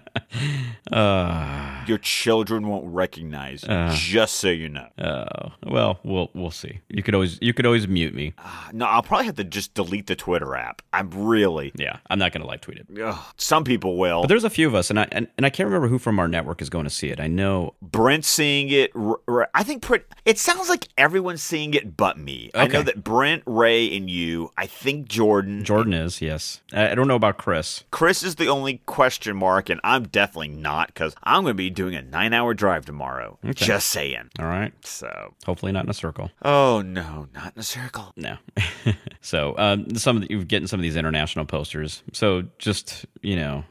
[0.91, 3.61] Uh Your children won't recognize.
[3.93, 4.87] just so you know.
[4.97, 6.79] uh well, we'll we'll see.
[6.89, 8.33] You could always you could always mute me.
[8.73, 10.81] No, I'll probably have to just delete the Twitter app.
[10.93, 11.73] I'm really.
[11.75, 12.87] Yeah, I'm not going to live tweet it.
[13.03, 14.21] Ugh, some people will.
[14.21, 16.17] But there's a few of us, and I and, and I can't remember who from
[16.17, 17.19] our network is going to see it.
[17.19, 17.73] I know.
[17.81, 18.91] Brent's seeing it.
[18.95, 22.51] R- R- I think pre- it sounds like everyone's seeing it but me.
[22.55, 24.49] I know that Brent, Ray, and you.
[24.57, 25.65] I think Jordan.
[25.65, 26.61] Jordan is yes.
[26.71, 27.83] I, I don't know about Chris.
[27.91, 31.69] Chris is the only question mark, and I'm definitely not because I'm going to be
[31.69, 33.39] doing a nine hour drive tomorrow.
[33.53, 34.29] Just saying.
[34.39, 34.71] All right.
[34.85, 36.31] So, Hopefully not in a circle.
[36.43, 38.13] oh no, not in a circle.
[38.15, 38.37] No.
[39.23, 42.03] so um, some of the, you're getting some of these international posters.
[42.11, 43.63] So just you know,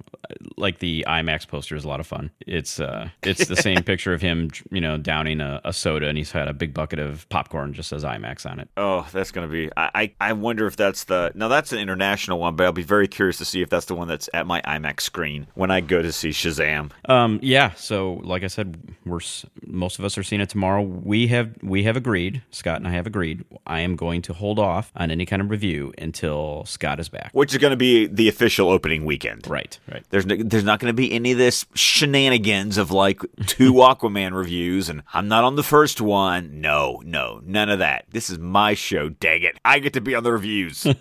[0.56, 2.30] like the IMAX poster is a lot of fun.
[2.46, 6.16] It's uh, it's the same picture of him, you know, downing a, a soda, and
[6.16, 8.68] he's had a big bucket of popcorn, just says IMAX on it.
[8.76, 9.70] Oh, that's going to be.
[9.76, 11.32] I, I wonder if that's the.
[11.34, 13.94] No, that's an international one, but I'll be very curious to see if that's the
[13.94, 16.90] one that's at my IMAX screen when I go to see Shazam.
[17.08, 17.72] Um, yeah.
[17.72, 19.20] So, like I said, we're
[19.66, 20.82] most of us are seeing it tomorrow.
[20.82, 22.42] We have we have agreed.
[22.50, 23.44] Scott and I have agreed.
[23.66, 27.30] I am going to hold off on any kind review until Scott is back.
[27.32, 29.46] which is going to be the official opening weekend.
[29.48, 29.78] Right.
[29.90, 30.04] Right.
[30.10, 34.32] There's no, there's not going to be any of this shenanigans of like two Aquaman
[34.34, 36.60] reviews and I'm not on the first one.
[36.60, 38.04] No, no, none of that.
[38.10, 39.08] This is my show.
[39.08, 40.86] Dang it, I get to be on the reviews.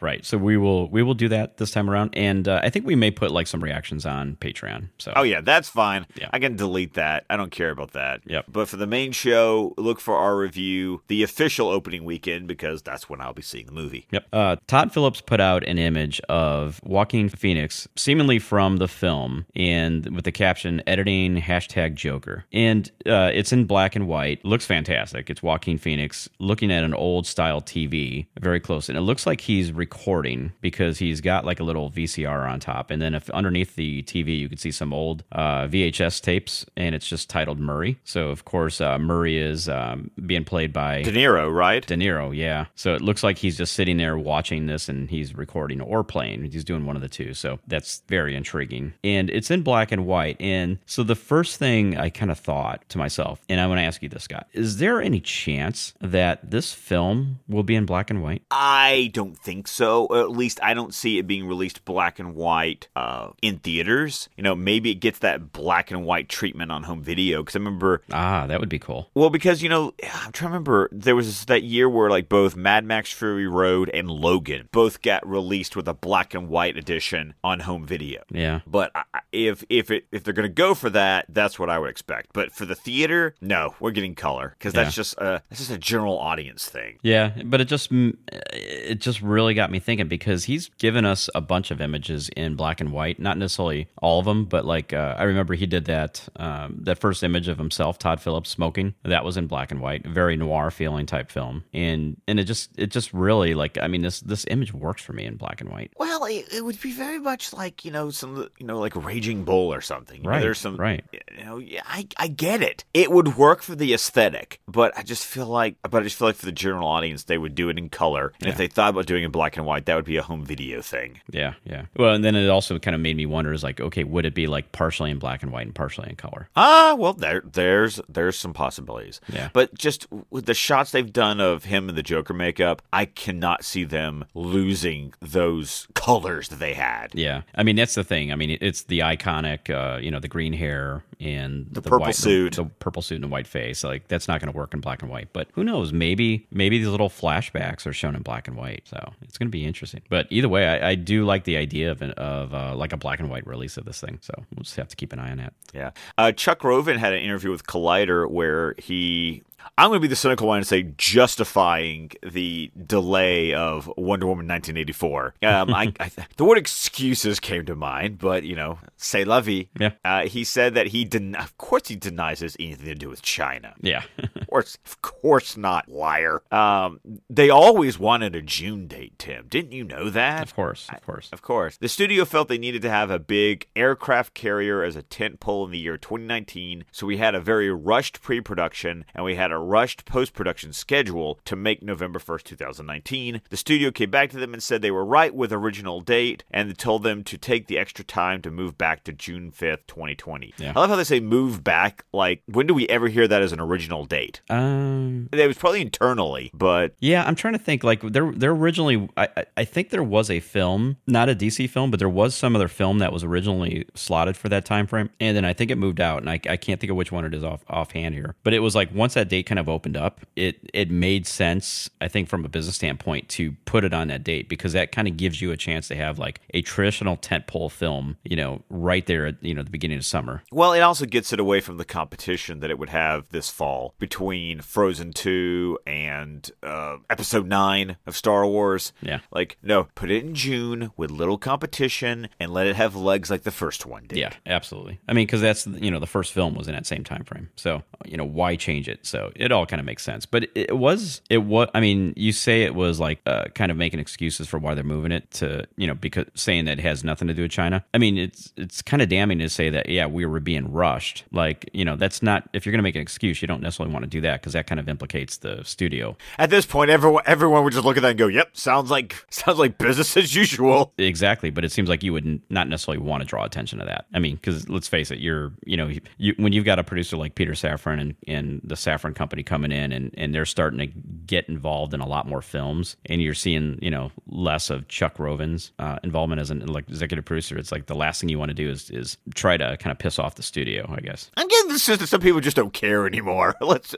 [0.00, 0.24] Right.
[0.24, 2.94] So we will we will do that this time around, and uh, I think we
[2.94, 4.88] may put like some reactions on Patreon.
[4.98, 6.06] So oh yeah, that's fine.
[6.14, 6.28] Yeah.
[6.32, 7.24] I can delete that.
[7.30, 8.20] I don't care about that.
[8.26, 8.46] Yep.
[8.48, 13.08] But for the main show, look for our review, the official opening weekend, because that's
[13.08, 14.06] when I'll be seeing the movie.
[14.10, 14.26] Yep.
[14.32, 20.14] Uh, Todd Phillips put out an image of Joaquin Phoenix, seemingly from the film, and
[20.14, 24.44] with the caption "editing hashtag Joker," and uh, it's in black and white.
[24.44, 25.30] Looks fantastic.
[25.30, 29.40] It's Joaquin Phoenix looking at an old style TV, very close, and it looks like
[29.40, 33.76] he's recording because he's got like a little VCR on top, and then if underneath
[33.76, 37.98] the TV you can see some old uh, VHS tapes, and it's just titled Murray.
[38.04, 41.84] So of course uh, Murray is um, being played by De Niro, right?
[41.86, 42.66] De Niro, yeah.
[42.74, 46.02] So it looks like he's he's just sitting there watching this and he's recording or
[46.02, 46.42] playing.
[46.50, 47.34] He's doing one of the two.
[47.34, 48.94] So that's very intriguing.
[49.04, 50.36] And it's in black and white.
[50.40, 53.84] And so the first thing I kind of thought to myself, and I'm going to
[53.84, 58.10] ask you this, Scott, is there any chance that this film will be in black
[58.10, 58.42] and white?
[58.50, 60.06] I don't think so.
[60.06, 64.28] Or at least I don't see it being released black and white uh, in theaters.
[64.36, 67.42] You know, maybe it gets that black and white treatment on home video.
[67.42, 69.10] Because I remember, Ah, that would be cool.
[69.14, 70.88] well, because you know, I'm trying to remember.
[70.90, 75.26] There was that year where like both Mad Max Fury Road and Logan both got
[75.28, 78.22] released with a black and white edition on home video.
[78.30, 78.60] Yeah.
[78.66, 81.90] But I- if if it if they're gonna go for that, that's what I would
[81.90, 82.28] expect.
[82.32, 85.00] But for the theater, no, we're getting color because that's Yeah.
[85.02, 86.98] just a that's just a general audience thing.
[87.02, 88.16] Yeah, but it just mm,
[88.52, 92.54] it just really got me thinking because he's given us a bunch of images in
[92.54, 95.86] black and white, not necessarily all of them, but like uh, I remember he did
[95.86, 99.80] that um, that first image of himself, Todd Phillips smoking, that was in black and
[99.80, 103.88] white, very noir feeling type film, and and it just it just really like I
[103.88, 105.92] mean this this image works for me in black and white.
[105.96, 109.44] Well, it, it would be very much like you know some you know like Raging
[109.44, 110.18] Bull or something.
[110.18, 111.04] You know, Right, there's some right.
[111.12, 112.84] You know, yeah, I I get it.
[112.92, 116.28] It would work for the aesthetic, but I just feel like, but I just feel
[116.28, 118.32] like for the general audience, they would do it in color.
[118.40, 120.22] And if they thought about doing it in black and white, that would be a
[120.22, 121.20] home video thing.
[121.30, 121.86] Yeah, yeah.
[121.96, 124.34] Well, and then it also kind of made me wonder: is like, okay, would it
[124.34, 126.48] be like partially in black and white and partially in color?
[126.56, 129.20] Ah, well, there, there's, there's some possibilities.
[129.32, 129.48] Yeah.
[129.52, 133.64] But just with the shots they've done of him in the Joker makeup, I cannot
[133.64, 137.08] see them losing those colors that they had.
[137.14, 138.32] Yeah, I mean that's the thing.
[138.32, 142.14] I mean it's the iconic, uh, you know, the green hair and the, purple white,
[142.14, 142.54] suit.
[142.56, 143.84] the, the purple suit and the white face.
[143.84, 145.28] Like that's not going to work in black and white.
[145.32, 145.92] But who knows?
[145.92, 148.82] Maybe maybe these little flashbacks are shown in black and white.
[148.86, 150.02] So it's going to be interesting.
[150.08, 152.96] But either way, I, I do like the idea of an, of uh, like a
[152.96, 154.18] black and white release of this thing.
[154.20, 155.54] So we'll just have to keep an eye on that.
[155.72, 155.90] Yeah.
[156.18, 159.42] Uh, Chuck Roven had an interview with Collider where he.
[159.76, 164.46] I'm going to be the cynical one and say justifying the delay of Wonder Woman
[164.46, 165.34] 1984.
[165.42, 169.68] Um, I, I, the word excuses came to mind, but you know, say vie.
[169.78, 169.92] Yeah.
[170.04, 171.34] Uh, he said that he didn't.
[171.36, 173.74] Of course, he denies this anything to do with China.
[173.80, 176.42] Yeah, Of course, of course not, liar.
[176.50, 179.46] Um, they always wanted a June date, Tim.
[179.48, 180.42] Didn't you know that?
[180.42, 181.28] of course, of course.
[181.32, 181.76] Of course.
[181.76, 185.64] The studio felt they needed to have a big aircraft carrier as a tent pole
[185.64, 189.52] in the year 2019, so we had a very rushed pre production and we had
[189.54, 193.40] a rushed post production schedule to make November 1st, 2019.
[193.50, 196.76] The studio came back to them and said they were right with original date and
[196.76, 200.54] told them to take the extra time to move back to June 5th, 2020.
[200.58, 200.72] Yeah.
[200.76, 202.04] I love how they say move back.
[202.12, 204.40] Like, when do we ever hear that as an original date?
[204.50, 207.84] Um, It was probably internally, but Yeah, I'm trying to think.
[207.84, 211.90] Like there, there originally, I, I- think there was a film, not a DC film,
[211.90, 215.36] but there was some other film that was originally slotted for that time frame, and
[215.36, 217.34] then I think it moved out, and I, I can't think of which one it
[217.34, 218.34] is off offhand here.
[218.44, 221.90] But it was like once that date kind of opened up, it it made sense,
[222.00, 225.08] I think, from a business standpoint, to put it on that date because that kind
[225.08, 229.06] of gives you a chance to have like a traditional tentpole film, you know, right
[229.06, 230.42] there at you know the beginning of summer.
[230.50, 233.94] Well, it also gets it away from the competition that it would have this fall
[233.98, 238.92] between Frozen 2 and uh, Episode 9 of Star Wars.
[239.00, 239.20] Yeah.
[239.30, 243.42] Like, no, put it in June with little competition and let it have legs like
[243.42, 244.18] the first one did.
[244.18, 245.00] Yeah, absolutely.
[245.08, 247.50] I mean, because that's you know the first film was in that same time frame,
[247.56, 249.06] so you know why change it?
[249.06, 250.26] So it all kind of makes sense.
[250.26, 251.68] But it was it was.
[251.74, 254.84] I mean, you say it was like uh, kind of making excuses for why they're
[254.84, 257.84] moving it to you know because saying that it has nothing to do with China.
[257.92, 261.24] I mean, it's it's kind of damning to say that yeah we were being rushed.
[261.32, 263.92] Like you know that's not if you're going to make an excuse, you don't necessarily
[263.92, 266.16] want to do that because that kind of implicates the studio.
[266.38, 269.24] At this point, everyone everyone would just look at that and go, "Yep, sounds like
[269.30, 273.22] sounds like business as usual." Exactly, but it seems like you would not necessarily want
[273.22, 274.06] to draw attention to that.
[274.14, 277.16] I mean, because let's face it, you're you know you, when you've got a producer
[277.16, 280.86] like Peter Safran and, and the Safran Company coming in and, and they're starting to
[280.86, 285.18] get involved in a lot more films, and you're seeing you know less of Chuck
[285.18, 287.56] Roven's uh, involvement as an executive producer.
[287.58, 289.98] It's like the last thing you want to do is is try to kind of
[289.98, 291.30] piss off the studio, I guess.
[291.36, 293.54] I'm getting sense that some people just don't care anymore.
[293.60, 293.94] Let's.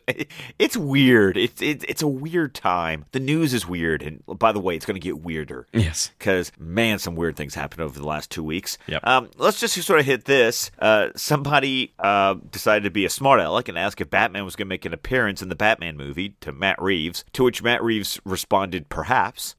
[0.59, 1.37] It's weird.
[1.37, 3.05] It's it's it's a weird time.
[3.13, 5.67] The news is weird, and by the way, it's going to get weirder.
[5.73, 6.11] Yes.
[6.19, 8.79] Because man, some weird things happened over the last two weeks.
[8.87, 9.07] Yep.
[9.07, 10.71] Um, let's just sort of hit this.
[10.79, 14.67] Uh, somebody uh, decided to be a smart aleck and ask if Batman was going
[14.67, 17.25] to make an appearance in the Batman movie to Matt Reeves.
[17.35, 19.57] To which Matt Reeves responded, "Perhaps."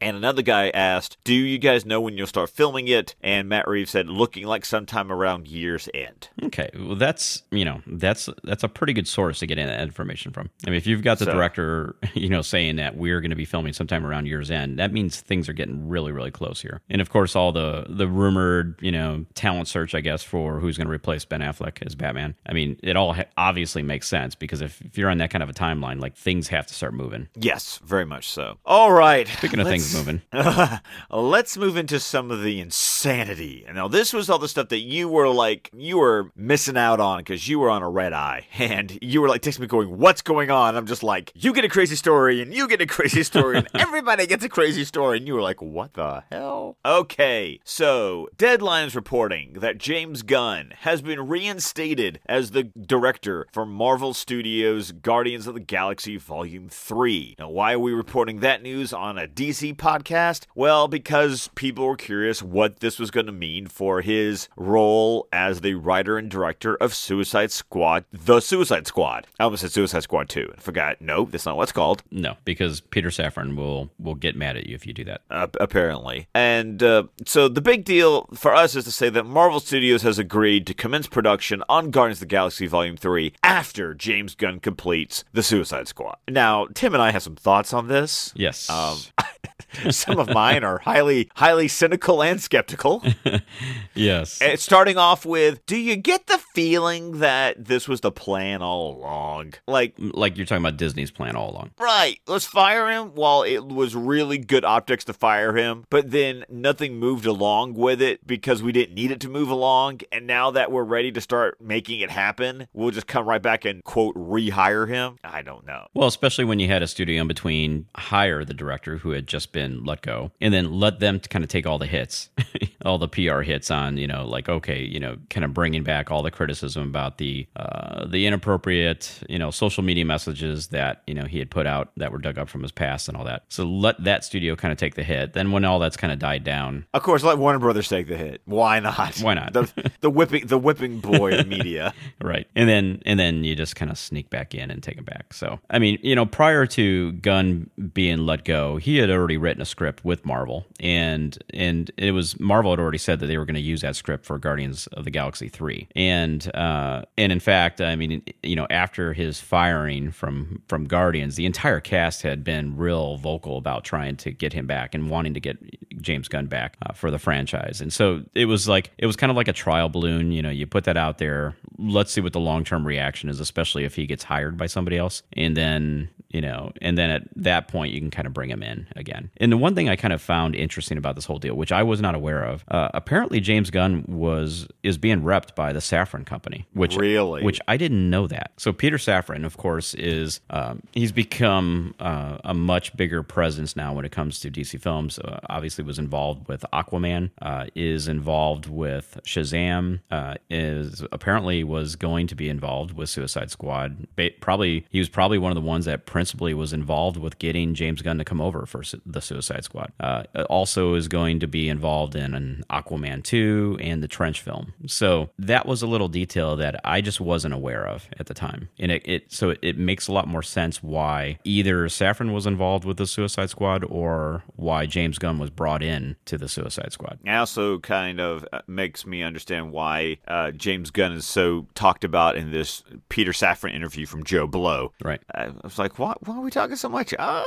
[0.00, 3.68] and another guy asked, "Do you guys know when you'll start filming it?" And Matt
[3.68, 8.62] Reeves said, "Looking like sometime around year's end." Okay, well that's you know that's that's
[8.64, 9.68] a pretty good source to get in.
[9.68, 10.48] information from?
[10.66, 13.36] I mean, if you've got the So- director, you know, saying that we're going to
[13.36, 16.80] be filming sometime around year's end, that means things are getting really, really close here.
[16.88, 20.76] And of course, all the the rumored, you know, talent search, I guess, for who's
[20.76, 22.34] going to replace Ben Affleck as Batman.
[22.46, 25.42] I mean, it all ha- obviously makes sense because if, if you're on that kind
[25.42, 27.28] of a timeline, like things have to start moving.
[27.34, 28.58] Yes, very much so.
[28.64, 29.26] All right.
[29.28, 30.22] Speaking of things moving,
[31.10, 33.66] Let's move into some of the insanity.
[33.72, 37.18] Now, this was all the stuff that you were like, you were missing out on
[37.18, 38.46] because you were on a red eye.
[38.58, 40.76] And you were like texting me going, What's going on?
[40.76, 43.68] I'm just like, You get a crazy story, and you get a crazy story, and
[43.74, 45.18] everybody gets a crazy story.
[45.18, 46.76] And you were like, What the hell?
[46.84, 53.64] Okay, so Deadline is reporting that James Gunn has been reinstated as the director for
[53.64, 57.36] Marvel Studios' Guardians of the Galaxy Volume 3.
[57.38, 60.46] Now, why are we reporting that news on a DC podcast?
[60.54, 65.60] Well, because people were curious what this was going to mean for his role as
[65.60, 69.26] the writer and director of Suicide Squad, The Suicide Squad.
[69.40, 70.52] I almost said Suicide Squad 2.
[70.56, 71.00] I forgot.
[71.00, 72.02] No, that's not what it's called.
[72.10, 75.22] no, because Peter Safran will will get mad at you if you do that.
[75.30, 76.26] uh, apparently.
[76.34, 80.18] And uh, so the big deal for us is to say that Marvel Studios has
[80.18, 85.24] agreed to commence production on Guardians of the Galaxy Volume 3 after James Gunn completes
[85.32, 86.16] The Suicide Squad.
[86.28, 88.32] Now, Tim and I have some thoughts on this.
[88.34, 88.68] Yes.
[88.68, 88.98] Um,
[89.90, 93.02] some of mine are highly, highly cynical and skeptical.
[93.94, 94.40] yes.
[94.40, 98.96] It's starting off with Do you get the feeling that this was the plan all
[98.96, 99.54] along?
[99.66, 101.70] Like, mm, like you're talking about Disney's plan all along.
[101.78, 102.20] Right.
[102.26, 106.96] Let's fire him while it was really good optics to fire him, but then nothing
[106.96, 110.00] moved along with it because we didn't need it to move along.
[110.12, 113.64] And now that we're ready to start making it happen, we'll just come right back
[113.64, 115.16] and quote rehire him.
[115.22, 115.86] I don't know.
[115.94, 119.52] Well, especially when you had a studio in between hire the director who had just
[119.52, 122.30] been let go and then let them kind of take all the hits,
[122.88, 126.10] all the PR hits on, you know, like, okay, you know, kind of bringing back
[126.10, 131.14] all the criticism about the, uh, the inappropriate, you know, social media messages that, you
[131.14, 133.44] know, he had put out that were dug up from his past and all that.
[133.48, 135.34] So let that studio kind of take the hit.
[135.34, 138.16] Then when all that's kind of died down, Of course, let Warner Brothers take the
[138.16, 138.42] hit.
[138.46, 139.18] Why not?
[139.18, 139.52] Why not?
[139.52, 141.94] The, the whipping, the whipping boy of media.
[142.22, 145.04] right and then and then you just kind of sneak back in and take him
[145.04, 149.36] back so i mean you know prior to gunn being let go he had already
[149.36, 153.38] written a script with marvel and and it was marvel had already said that they
[153.38, 157.32] were going to use that script for guardians of the galaxy 3 and uh and
[157.32, 162.22] in fact i mean you know after his firing from from guardians the entire cast
[162.22, 165.58] had been real vocal about trying to get him back and wanting to get
[166.00, 167.80] james gunn back uh, for the franchise.
[167.80, 170.50] And so it was like it was kind of like a trial balloon you know
[170.50, 171.56] you put that out there.
[171.78, 175.22] Let's see what the long-term reaction is especially if he gets hired by somebody else.
[175.34, 178.62] And then you know and then at that point you can kind of bring him
[178.62, 179.30] in again.
[179.38, 181.82] And the one thing i kind of found interesting about this whole deal which i
[181.82, 186.24] was not aware of uh, apparently james gunn was is being repped by the Safran
[186.26, 187.42] company which Really?
[187.42, 188.52] which i didn't know that.
[188.56, 193.92] So peter Safran of course is um, he's become uh, a much bigger presence now
[193.94, 195.18] when it comes to dc films.
[195.18, 201.96] Uh, obviously was involved with aquaman uh, is involved with shazam uh, is apparently was
[201.96, 204.06] going to be involved with suicide squad.
[204.16, 207.74] Ba- probably he was probably one of the ones that principally was involved with getting
[207.74, 209.92] james gunn to come over for the suicide squad.
[210.00, 214.72] Uh, also is going to be involved in an aquaman 2 and the trench film
[214.86, 218.68] so that was a little detail that i just wasn't aware of at the time
[218.78, 222.84] and it, it so it, makes a lot more sense why either Safran was involved
[222.84, 227.18] with the suicide squad or why james gunn was brought in to the suicide squad
[227.24, 232.04] It also kind of uh, makes me understand why uh, James Gunn is so talked
[232.04, 234.92] about in this Peter Safran interview from Joe Blow.
[235.02, 237.14] right I was like, why, why are we talking so much?
[237.18, 237.44] Ah,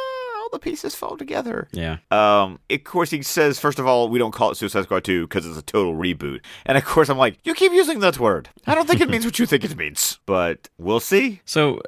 [0.51, 1.67] the pieces fall together.
[1.71, 5.03] yeah Um, of course, he says, first of all, we don't call it Suicide Squad
[5.03, 6.41] 2 because it's a total reboot.
[6.65, 8.49] And of course, I'm like, you keep using that word.
[8.67, 10.19] I don't think it means what you think it means.
[10.25, 11.41] But we'll see.
[11.45, 11.81] So,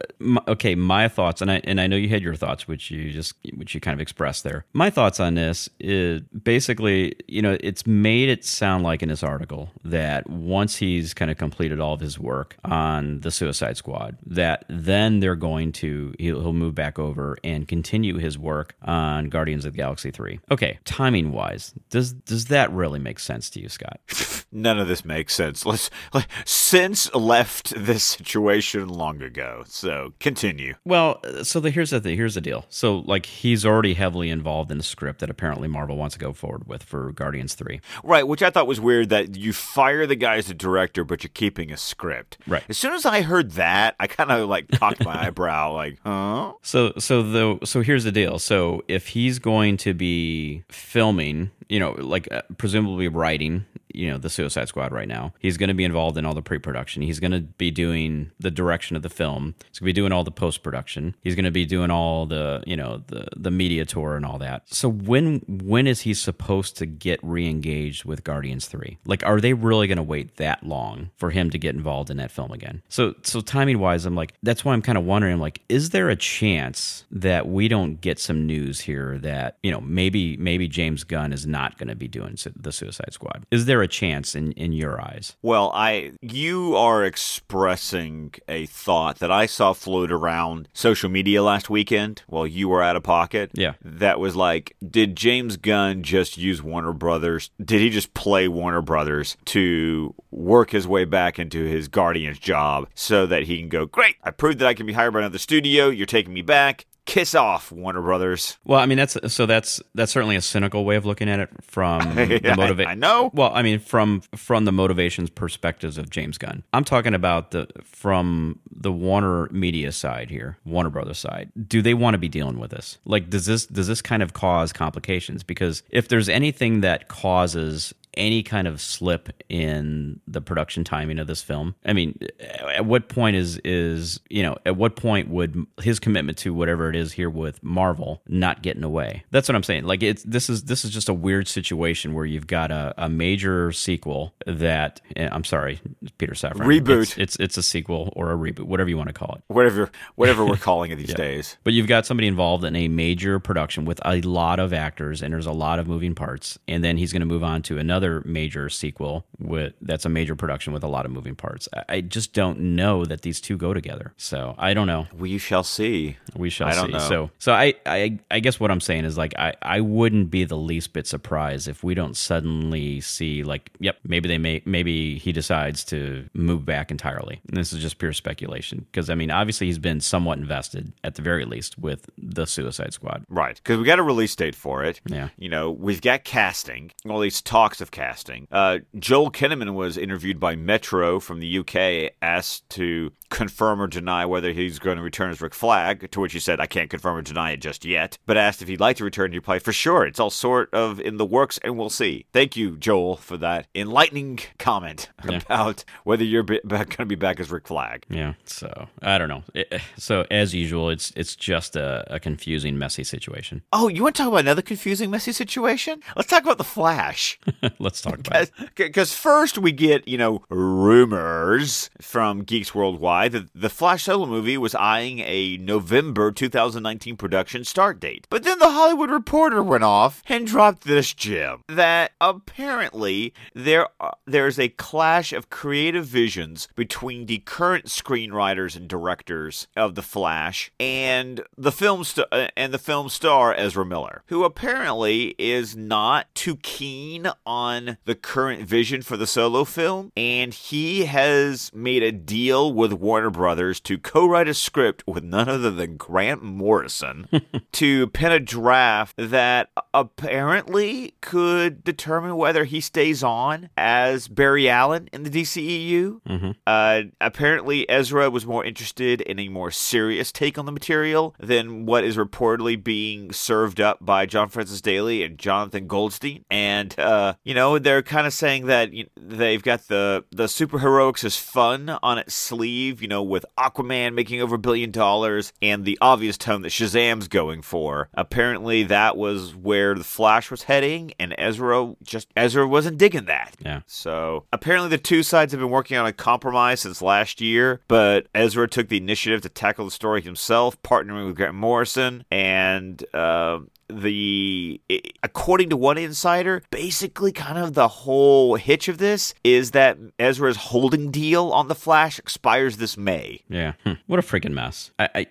[0.47, 3.34] okay, my thoughts, and I and I know you had your thoughts, which you just
[3.56, 4.65] which you kind of expressed there.
[4.73, 9.23] My thoughts on this is basically, you know, it's made it sound like in this
[9.23, 14.17] article that once he's kind of completed all of his work on the Suicide Squad,
[14.26, 19.30] that then they're going to he'll, he'll move back over and continue his work on
[19.30, 20.39] Guardians of the Galaxy Three.
[20.52, 24.00] Okay, timing wise, does does that really make sense to you, Scott?
[24.52, 25.66] None of this makes sense.
[25.66, 29.63] Let's, let, since left this situation long ago.
[29.68, 30.76] So continue.
[30.86, 32.16] Well, so the, here's the thing.
[32.16, 32.66] Here's the deal.
[32.70, 36.34] So, like, he's already heavily involved in the script that apparently Marvel wants to go
[36.34, 37.82] forward with for Guardians Three.
[38.04, 41.24] Right, which I thought was weird that you fire the guy as a director, but
[41.24, 42.38] you're keeping a script.
[42.46, 42.63] Right.
[42.70, 46.54] As soon as I heard that, I kind of like cocked my eyebrow, like, huh?
[46.62, 48.38] So, so the so here's the deal.
[48.43, 54.17] So, if he's going to be filming, you know, like uh, presumably writing, you know,
[54.17, 55.34] the Suicide Squad right now.
[55.39, 57.02] He's going to be involved in all the pre-production.
[57.02, 59.56] He's going to be doing the direction of the film.
[59.69, 61.15] He's going to be doing all the post-production.
[61.21, 64.38] He's going to be doing all the, you know, the the media tour and all
[64.39, 64.63] that.
[64.65, 68.97] So when when is he supposed to get re-engaged with Guardians 3?
[69.06, 72.17] Like are they really going to wait that long for him to get involved in
[72.17, 72.82] that film again?
[72.89, 75.91] So so timing wise, I'm like that's why I'm kind of wondering I'm like is
[75.91, 80.67] there a chance that we don't get some news here that, you know, maybe maybe
[80.67, 83.45] James Gunn is not going to be doing the Suicide Squad?
[83.51, 85.38] Is there a chance in in your eyes?
[85.41, 91.70] Well, I you are expressing a thought that I saw float around social media last
[91.70, 93.51] weekend while you were out of pocket.
[93.54, 93.74] Yeah.
[93.82, 97.51] That was like, did James Gunn just use Warner Brothers?
[97.64, 102.88] Did he just play Warner Brothers to work his way back into his Guardians job
[102.95, 105.38] so that he can go, great, I proved that I can be hired by another
[105.38, 105.89] studio.
[105.89, 106.86] You're taking me back.
[107.06, 108.58] Kiss off, Warner Brothers.
[108.64, 111.49] Well, I mean that's so that's that's certainly a cynical way of looking at it
[111.62, 113.30] from the I- I know.
[113.34, 116.64] Well, I mean from from the motivations perspectives of James Gunn.
[116.72, 121.51] I'm talking about the from the Warner Media side here, Warner Brothers side.
[121.68, 122.97] Do they want to be dealing with this?
[123.04, 125.43] Like, does this does this kind of cause complications?
[125.43, 131.28] Because if there's anything that causes any kind of slip in the production timing of
[131.28, 131.76] this film.
[131.86, 136.38] I mean, at what point is is you know at what point would his commitment
[136.39, 139.24] to whatever it is here with Marvel not getting away?
[139.32, 139.86] That's what I'm saying.
[139.86, 143.09] Like it's this is this is just a weird situation where you've got a, a
[143.09, 145.80] major sequel that eh, I'm sorry,
[146.18, 147.01] Peter Safran Reboot.
[147.03, 149.43] It's, it's it's a sequel or a reboot, whatever you want to call it.
[149.47, 151.57] Whatever, whatever we're calling it these days.
[151.64, 155.34] But you've got somebody involved in a major production with a lot of actors, and
[155.34, 156.57] there's a lot of moving parts.
[156.68, 160.36] And then he's going to move on to another major sequel with that's a major
[160.36, 161.68] production with a lot of moving parts.
[161.89, 164.14] I, just don't know that these two go together.
[164.18, 165.08] So I don't know.
[165.18, 166.18] We shall see.
[166.36, 166.88] We shall I see.
[166.88, 166.99] know.
[166.99, 170.43] So, so I, I, I guess what I'm saying is like I, I wouldn't be
[170.43, 175.18] the least bit surprised if we don't suddenly see like, yep, maybe they may, maybe
[175.18, 177.41] he decides to move back entirely.
[177.47, 181.16] And this is just pure speculation because I mean, obviously he's been somewhat invested at
[181.16, 183.26] the very least with the Suicide Squad.
[183.30, 185.01] Right, because we got a release date for it.
[185.06, 185.30] Yeah.
[185.38, 188.48] You know, we've got casting, at least talks of casting.
[188.52, 194.25] Uh, Joel Kinnaman was interviewed by Metro from the UK, asked to confirm or deny
[194.25, 197.17] whether he's going to return as Rick Flag, to which he said, I can't confirm
[197.17, 198.17] or deny it just yet.
[198.25, 200.99] But asked if he'd like to return, he replied, For sure, it's all sort of
[200.99, 202.25] in the works, and we'll see.
[202.31, 207.39] Thank you, Joel, for that enlightening comment about whether you're be- going to be back
[207.39, 208.05] as Rick Flag.
[208.09, 208.34] Yeah.
[208.45, 209.43] So I don't know.
[209.53, 213.63] It- so as usual, it's it's just a, a confusing, messy situation.
[213.73, 216.01] Oh, you want to talk about another confusing, messy situation?
[216.15, 217.39] Let's talk about The Flash.
[217.79, 218.51] Let's talk about it.
[218.75, 224.57] Because first we get, you know, rumors from Geeks Worldwide that the Flash solo movie
[224.57, 228.28] was eyeing a November 2019 production start date.
[228.30, 234.15] But then the Hollywood Reporter went off and dropped this gem that apparently there are,
[234.26, 240.71] there's a clash of creative visions between the current screenwriters and directors of the Flash
[240.80, 246.28] and the film st- uh, and the film star Ezra Miller, who apparently is not
[246.36, 252.11] too keen on the current vision for the solo film, and he has made a
[252.11, 257.28] deal with Warner Brothers to co-write a script with none other than Grant Morrison
[257.74, 265.09] to pen a draft that apparently could determine whether he stays on as Barry Allen
[265.14, 266.55] in the DCEU.
[266.66, 271.86] Uh, apparently, Ezra was more interested in a more serious take on the material than
[271.86, 276.45] what is reportedly being served up by John Francis Daly and Jonathan Goldstein.
[276.49, 281.24] And uh, you know, they're kind of saying that you they've got the the superheroics
[281.24, 282.93] is fun on its sleeve.
[283.02, 287.28] You know, with Aquaman making over a billion dollars and the obvious tone that Shazam's
[287.28, 288.10] going for.
[288.14, 293.56] Apparently, that was where the Flash was heading, and Ezra just Ezra wasn't digging that.
[293.60, 293.82] Yeah.
[293.88, 298.28] So apparently, the two sides have been working on a compromise since last year, but
[298.34, 303.60] Ezra took the initiative to tackle the story himself, partnering with Grant Morrison, and uh,
[304.02, 304.82] the
[305.22, 310.58] according to one insider, basically, kind of the whole hitch of this is that Ezra's
[310.58, 313.41] holding deal on the Flash expires this May.
[313.50, 313.74] Yeah.
[313.84, 313.94] Hmm.
[314.08, 314.91] What a freaking mess.
[315.00, 315.28] I I,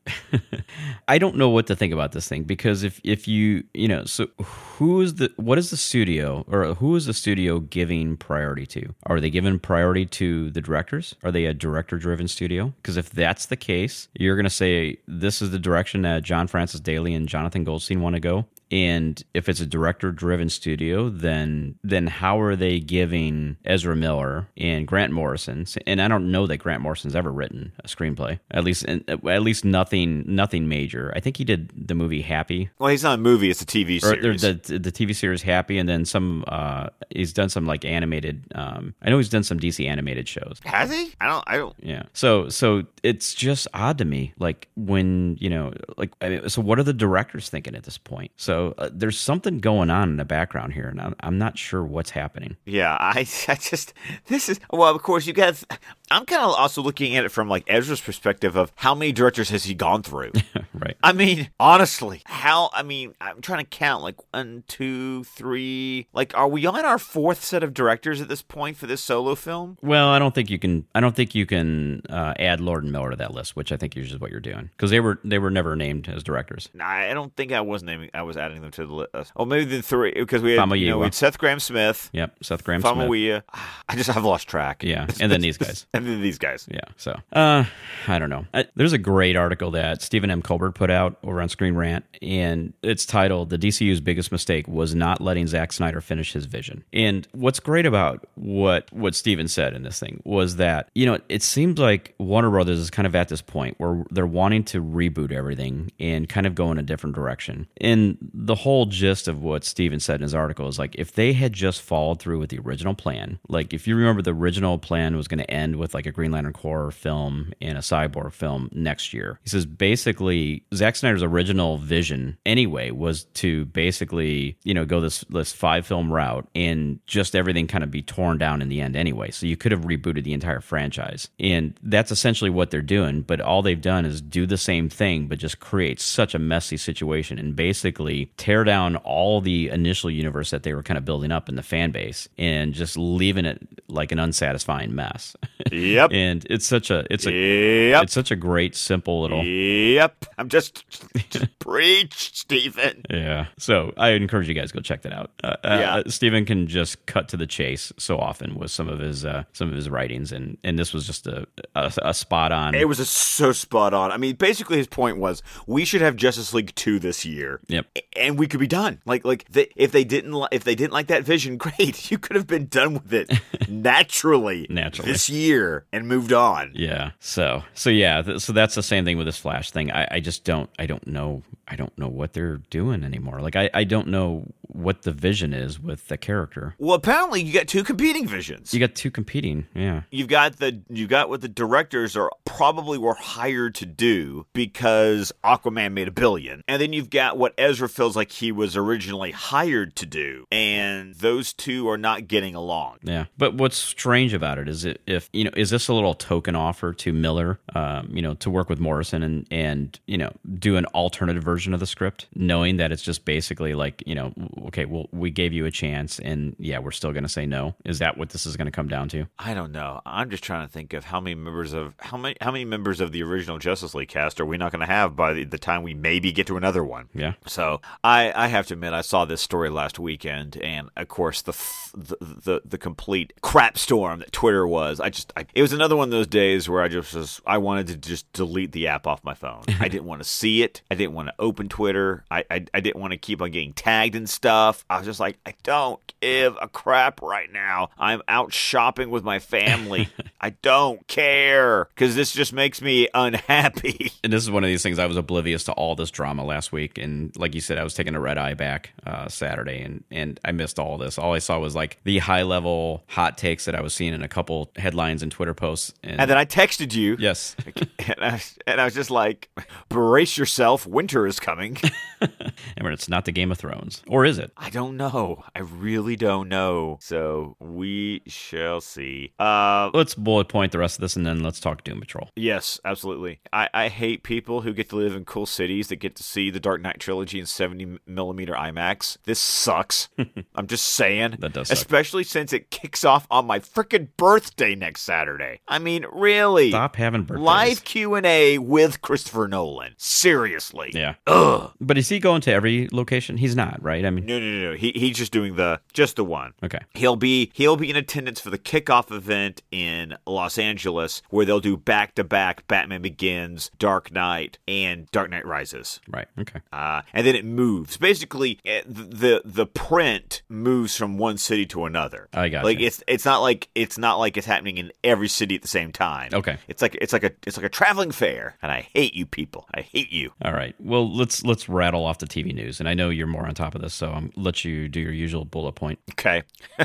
[1.08, 4.04] I don't know what to think about this thing because if if you you know
[4.04, 8.66] so who is the what is the studio or who is the studio giving priority
[8.66, 8.94] to?
[9.06, 11.14] Are they giving priority to the directors?
[11.22, 12.72] Are they a director driven studio?
[12.76, 16.46] Because if that's the case, you're going to say this is the direction that John
[16.46, 18.46] Francis Daly and Jonathan Goldstein want to go.
[18.72, 24.88] And if it's a director-driven studio, then then how are they giving Ezra Miller and
[24.88, 25.66] Grant Morrison?
[25.86, 28.40] And I don't know that Grant Morrison's ever written a screenplay.
[28.50, 31.12] At least at least nothing nothing major.
[31.14, 32.70] I think he did the movie Happy.
[32.78, 34.42] Well, he's not a movie; it's a TV series.
[34.42, 36.44] Or the the TV series Happy, and then some.
[36.48, 38.46] Uh, he's done some like animated.
[38.54, 40.60] Um, I know he's done some DC animated shows.
[40.64, 41.12] Has he?
[41.20, 41.44] I don't.
[41.46, 41.76] I don't.
[41.82, 42.04] Yeah.
[42.14, 46.62] So so it's just odd to me, like when you know, like I mean, so
[46.62, 48.30] what are the directors thinking at this point?
[48.36, 51.84] So uh, there's something going on in the background here, and I'm, I'm not sure
[51.84, 52.56] what's happening.
[52.64, 53.92] Yeah, I, I just
[54.26, 55.64] this is well, of course you guys.
[56.12, 59.48] I'm kind of also looking at it from like Ezra's perspective of how many directors
[59.48, 60.32] has he gone through.
[60.74, 60.94] right.
[61.02, 62.68] I mean, honestly, how?
[62.74, 66.06] I mean, I'm trying to count like one, two, three.
[66.12, 69.34] Like, are we on our fourth set of directors at this point for this solo
[69.34, 69.78] film?
[69.80, 70.86] Well, I don't think you can.
[70.94, 73.78] I don't think you can uh, add Lord and Miller to that list, which I
[73.78, 76.68] think is just what you're doing because they were they were never named as directors.
[76.74, 78.10] Nah, I don't think I was naming.
[78.12, 79.32] I was adding them to the list.
[79.34, 82.10] Oh, maybe the three because we had, you know, we had Seth Grahame-Smith.
[82.12, 83.42] Yep, Seth Graham Famuyiwa.
[83.42, 83.62] Smith.
[83.88, 84.82] I just I've lost track.
[84.82, 85.86] Yeah, and then these guys.
[86.06, 86.66] Then these guys.
[86.70, 86.80] Yeah.
[86.96, 87.64] So, uh,
[88.06, 88.46] I don't know.
[88.54, 90.42] I, there's a great article that Stephen M.
[90.42, 94.94] Colbert put out over on Screen Rant, and it's titled "The DCU's Biggest Mistake Was
[94.94, 99.74] Not Letting Zack Snyder Finish His Vision." And what's great about what what Stephen said
[99.74, 103.14] in this thing was that you know it seems like Warner Brothers is kind of
[103.14, 106.82] at this point where they're wanting to reboot everything and kind of go in a
[106.82, 107.66] different direction.
[107.80, 111.32] And the whole gist of what Stephen said in his article is like if they
[111.32, 115.16] had just followed through with the original plan, like if you remember the original plan
[115.16, 118.68] was going to end with like a Green Lantern Corps film and a Cyborg film
[118.72, 119.38] next year.
[119.42, 125.24] He says basically Zack Snyder's original vision anyway was to basically, you know, go this
[125.30, 128.96] this five film route and just everything kind of be torn down in the end
[128.96, 129.30] anyway.
[129.30, 131.28] So you could have rebooted the entire franchise.
[131.38, 135.26] And that's essentially what they're doing, but all they've done is do the same thing
[135.26, 140.50] but just create such a messy situation and basically tear down all the initial universe
[140.50, 143.60] that they were kind of building up in the fan base and just leaving it
[143.88, 145.36] like an unsatisfying mess.
[145.82, 146.10] Yep.
[146.12, 148.04] and it's such a it's a yep.
[148.04, 150.26] it's such a great simple little Yep.
[150.38, 150.84] I'm just
[151.30, 153.04] just preach, Stephen.
[153.10, 153.46] Yeah.
[153.58, 155.30] So I encourage you guys to go check that out.
[155.42, 155.94] Uh, yeah.
[155.96, 159.44] Uh, Stephen can just cut to the chase so often with some of his uh,
[159.52, 162.74] some of his writings, and and this was just a a, a spot on.
[162.74, 164.10] It was a, so spot on.
[164.10, 167.60] I mean, basically his point was we should have Justice League two this year.
[167.68, 167.86] Yep.
[168.16, 169.00] And we could be done.
[169.04, 172.10] Like like they, if they didn't li- if they didn't like that vision, great.
[172.10, 173.30] You could have been done with it
[173.68, 175.61] naturally, naturally this year
[175.92, 176.72] and moved on.
[176.74, 177.12] Yeah.
[177.20, 178.22] So so yeah.
[178.22, 179.90] Th- so that's the same thing with this Flash thing.
[179.90, 183.40] I, I just don't I don't know I don't know what they're doing anymore.
[183.40, 186.74] Like I, I don't know what the vision is with the character.
[186.78, 188.72] Well, apparently you got two competing visions.
[188.72, 190.02] You got two competing, yeah.
[190.10, 195.32] You've got the you got what the directors are probably were hired to do because
[195.44, 196.62] Aquaman made a billion.
[196.68, 200.46] And then you've got what Ezra feels like he was originally hired to do.
[200.50, 202.98] And those two are not getting along.
[203.02, 203.26] Yeah.
[203.38, 206.54] But what's strange about it is it if you know, is this a little token
[206.54, 210.76] offer to Miller, um, you know, to work with Morrison and and, you know, do
[210.76, 214.32] an alternative version of the script, knowing that it's just basically like, you know,
[214.66, 217.74] okay, well, we gave you a chance, and yeah, we're still going to say no.
[217.84, 219.26] Is that what this is going to come down to?
[219.38, 220.00] I don't know.
[220.06, 223.00] I'm just trying to think of how many members of how many how many members
[223.00, 225.58] of the original Justice League cast are we not going to have by the, the,
[225.58, 227.08] time we maybe get to another one?
[227.14, 227.34] Yeah.
[227.46, 231.42] So I I have to admit I saw this story last weekend, and of course
[231.42, 231.52] the
[231.94, 235.00] the the, the complete crap storm that Twitter was.
[235.00, 237.58] I just I, it was another one of those days where I just was I
[237.58, 239.64] wanted to just delete the app off my phone.
[239.80, 240.82] I didn't want to see it.
[240.90, 242.24] I didn't want to open Twitter.
[242.30, 244.84] I I, I didn't want to keep on getting tagged and stuff.
[244.88, 247.90] I was just like, I don't give a crap right now.
[247.98, 250.08] I'm out shopping with my family.
[250.40, 254.12] I don't care because this just makes me unhappy.
[254.22, 256.72] And this is one of these things I was oblivious to all this drama last
[256.72, 256.98] week.
[256.98, 260.38] And like you said, I was taking a red eye back uh, Saturday and, and
[260.44, 261.18] I missed all this.
[261.18, 264.22] All I saw was like the high level hot takes that I was seeing in
[264.22, 265.92] a couple headlines and Twitter posts.
[266.02, 267.16] And, and then I texted you.
[267.18, 267.56] Yes.
[267.98, 269.48] and, I, and I was just like,
[269.88, 270.86] brace yourself.
[270.86, 271.76] Winter is coming.
[272.20, 274.02] and it's not the Game of Thrones.
[274.06, 274.52] Or is it?
[274.56, 275.44] I don't know.
[275.54, 276.98] I really don't know.
[277.00, 279.32] So we shall see.
[279.38, 282.28] Uh, let's bullet point the rest of this and then let's talk Doom Patrol.
[282.36, 283.40] Yes, absolutely.
[283.52, 286.50] I, I hate people who get to live in cool cities that get to see
[286.50, 289.18] the Dark Knight trilogy in 70 millimeter IMAX.
[289.24, 290.08] This sucks.
[290.54, 291.36] I'm just saying.
[291.40, 291.70] That does.
[291.72, 295.60] Especially since it kicks off on my freaking birthday next Saturday.
[295.66, 296.70] I mean, really.
[296.70, 297.44] Stop having birthdays.
[297.44, 299.94] Live Q&A with Christopher Nolan.
[299.96, 300.90] Seriously.
[300.94, 301.14] Yeah.
[301.26, 301.72] Ugh.
[301.80, 303.36] But is he going to to every location?
[303.38, 304.04] He's not, right?
[304.04, 304.76] I mean, No, no, no, no.
[304.76, 306.52] He he's just doing the just the one.
[306.62, 306.80] okay.
[306.94, 311.60] He'll be he'll be in attendance for the kickoff event in Los Angeles, where they'll
[311.60, 316.00] do back to back Batman Begins, Dark Knight, and Dark Knight Rises.
[316.08, 316.28] Right.
[316.38, 316.60] Okay.
[316.72, 317.96] Uh, and then it moves.
[317.96, 322.28] Basically, eh, the the print moves from one city to another.
[322.32, 325.54] I got Like it's it's not like it's not like it's happening in every city
[325.54, 326.30] at the same time.
[326.32, 326.58] Okay.
[326.68, 329.66] It's like it's like a it's like a traveling fair, and I hate you people.
[329.74, 330.32] I hate you.
[330.44, 330.74] All right.
[330.78, 333.74] Well, let's let's rattle off the TV news, and I know you're more on top
[333.74, 335.98] of this, so I'm let you do your usual bullet point.
[336.12, 336.42] Okay.
[336.78, 336.84] uh,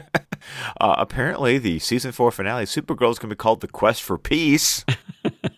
[0.80, 4.86] apparently, the season four finale, Supergirl, is going to be called "The Quest for Peace."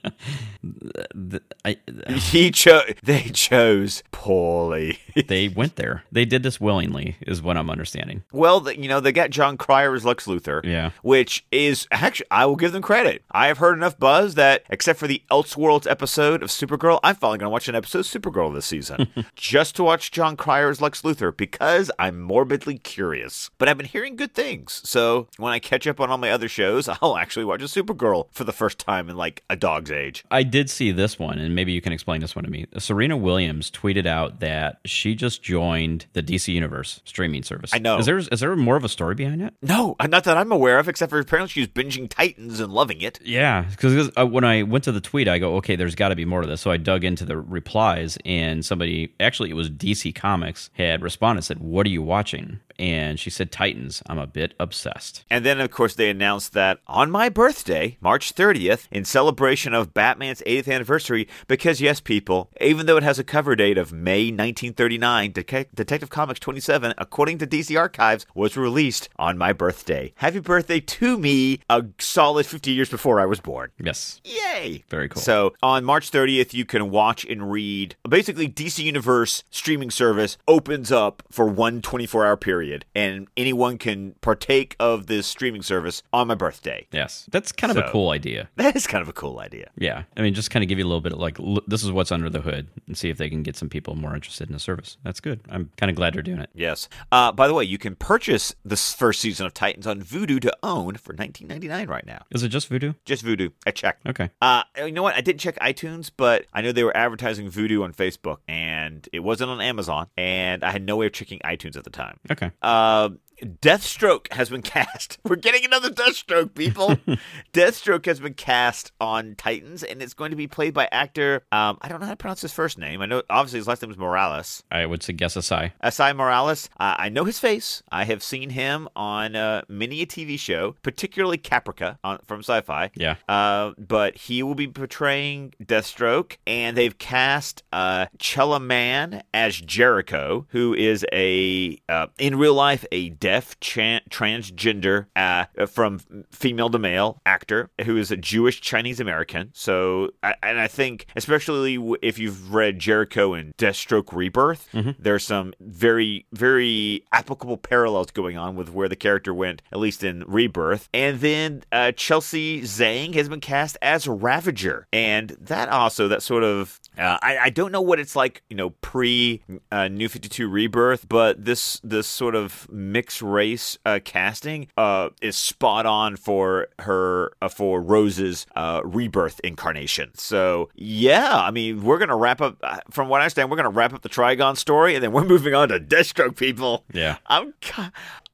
[0.61, 1.77] The- I,
[2.13, 2.83] he chose.
[3.03, 4.99] They chose poorly.
[5.27, 6.03] they went there.
[6.11, 8.23] They did this willingly, is what I'm understanding.
[8.31, 10.63] well, the, you know, they got Jon Cryer as Lex Luthor.
[10.63, 10.91] Yeah.
[11.01, 13.23] Which is actually, I will give them credit.
[13.31, 17.37] I have heard enough buzz that, except for the Elseworlds episode of Supergirl, I'm finally
[17.37, 20.81] going to watch an episode of Supergirl this season just to watch Jon Cryer as
[20.81, 23.49] Lex Luthor because I'm morbidly curious.
[23.57, 26.49] But I've been hearing good things, so when I catch up on all my other
[26.49, 30.25] shows, I'll actually watch a Supergirl for the first time in like a dog's age.
[30.29, 32.65] I did see this one, and maybe you can explain this one to me.
[32.79, 37.71] Serena Williams tweeted out that she just joined the DC Universe streaming service.
[37.73, 37.99] I know.
[37.99, 39.53] Is there is there more of a story behind it?
[39.61, 43.19] No, not that I'm aware of, except for apparently she's binging Titans and loving it.
[43.23, 46.15] Yeah, because uh, when I went to the tweet, I go, okay, there's got to
[46.15, 46.61] be more to this.
[46.61, 51.43] So I dug into the replies, and somebody, actually, it was DC Comics, had responded,
[51.43, 55.25] said, "What are you watching?" And she said, "Titans." I'm a bit obsessed.
[55.29, 59.93] And then, of course, they announced that on my birthday, March 30th, in celebration of
[59.93, 64.31] Batman's 80th anniversary, because yes, people, even though it has a cover date of May
[64.31, 70.13] 1939, Deca- Detective Comics 27, according to DC Archives, was released on my birthday.
[70.15, 73.71] Happy birthday to me, a solid 50 years before I was born.
[73.77, 74.83] Yes, Yay!
[74.89, 75.21] very cool.
[75.21, 77.95] So on March 30th, you can watch and read.
[78.07, 84.15] Basically, DC Universe streaming service opens up for one 24 hour period, and anyone can
[84.21, 86.87] partake of this streaming service on my birthday.
[86.91, 88.49] yes, that's kind of a cool idea.
[88.55, 89.69] That is kind of a cool idea.
[89.77, 91.83] Yeah, I mean, just kind of give you a little bit of like, l- this
[91.83, 94.47] is what's under the hood, and see if they can get some people more interested
[94.47, 94.97] in the service.
[95.03, 95.39] That's good.
[95.49, 96.49] I'm kind of glad they're doing it.
[96.53, 96.89] Yes.
[97.11, 100.55] Uh, by the way, you can purchase this first season of Titans on Vudu to
[100.63, 102.23] own for 19.99 right now.
[102.31, 102.95] Is it just Vudu?
[103.05, 103.51] Just Vudu.
[103.65, 104.05] I checked.
[104.07, 104.29] Okay.
[104.41, 105.15] Uh, you know what?
[105.15, 109.19] I didn't check iTunes, but I know they were advertising Vudu on Facebook, and it
[109.19, 112.19] wasn't on Amazon, and I had no way of checking iTunes at the time.
[112.31, 112.51] Okay.
[112.61, 113.09] Uh,
[113.41, 115.17] Deathstroke has been cast.
[115.23, 116.97] We're getting another Deathstroke, people.
[117.53, 121.43] Deathstroke has been cast on Titans, and it's going to be played by actor.
[121.51, 123.01] Um, I don't know how to pronounce his first name.
[123.01, 124.63] I know obviously his last name is Morales.
[124.71, 125.73] I would suggest a sigh.
[125.83, 126.69] Asai Morales.
[126.79, 127.83] Uh, I know his face.
[127.91, 132.91] I have seen him on uh, many a TV show, particularly Caprica on, from Sci-Fi.
[132.95, 133.15] Yeah.
[133.27, 140.45] Uh, but he will be portraying Deathstroke, and they've cast uh, Chella Man as Jericho,
[140.49, 145.99] who is a uh, in real life a deaf transgender uh, from
[146.31, 149.51] female to male actor who is a Jewish Chinese American.
[149.53, 154.67] So, I, and I think especially if you've read Jericho and Deathstroke Rebirth,
[154.97, 160.03] there's some very very applicable parallels going on with where the character went, at least
[160.03, 160.89] in Rebirth.
[160.91, 166.43] And then uh, Chelsea Zhang has been cast as Ravager, and that also that sort
[166.43, 170.29] of uh, I, I don't know what it's like, you know, pre uh, New Fifty
[170.29, 176.15] Two Rebirth, but this this sort of mixed race uh, casting uh, is spot on
[176.15, 180.11] for her uh, for Rose's uh, Rebirth incarnation.
[180.15, 182.57] So yeah, I mean, we're gonna wrap up.
[182.61, 185.23] Uh, from what I understand, we're gonna wrap up the Trigon story, and then we're
[185.25, 186.35] moving on to Deathstroke.
[186.37, 187.17] People, Yeah.
[187.27, 187.53] I'm.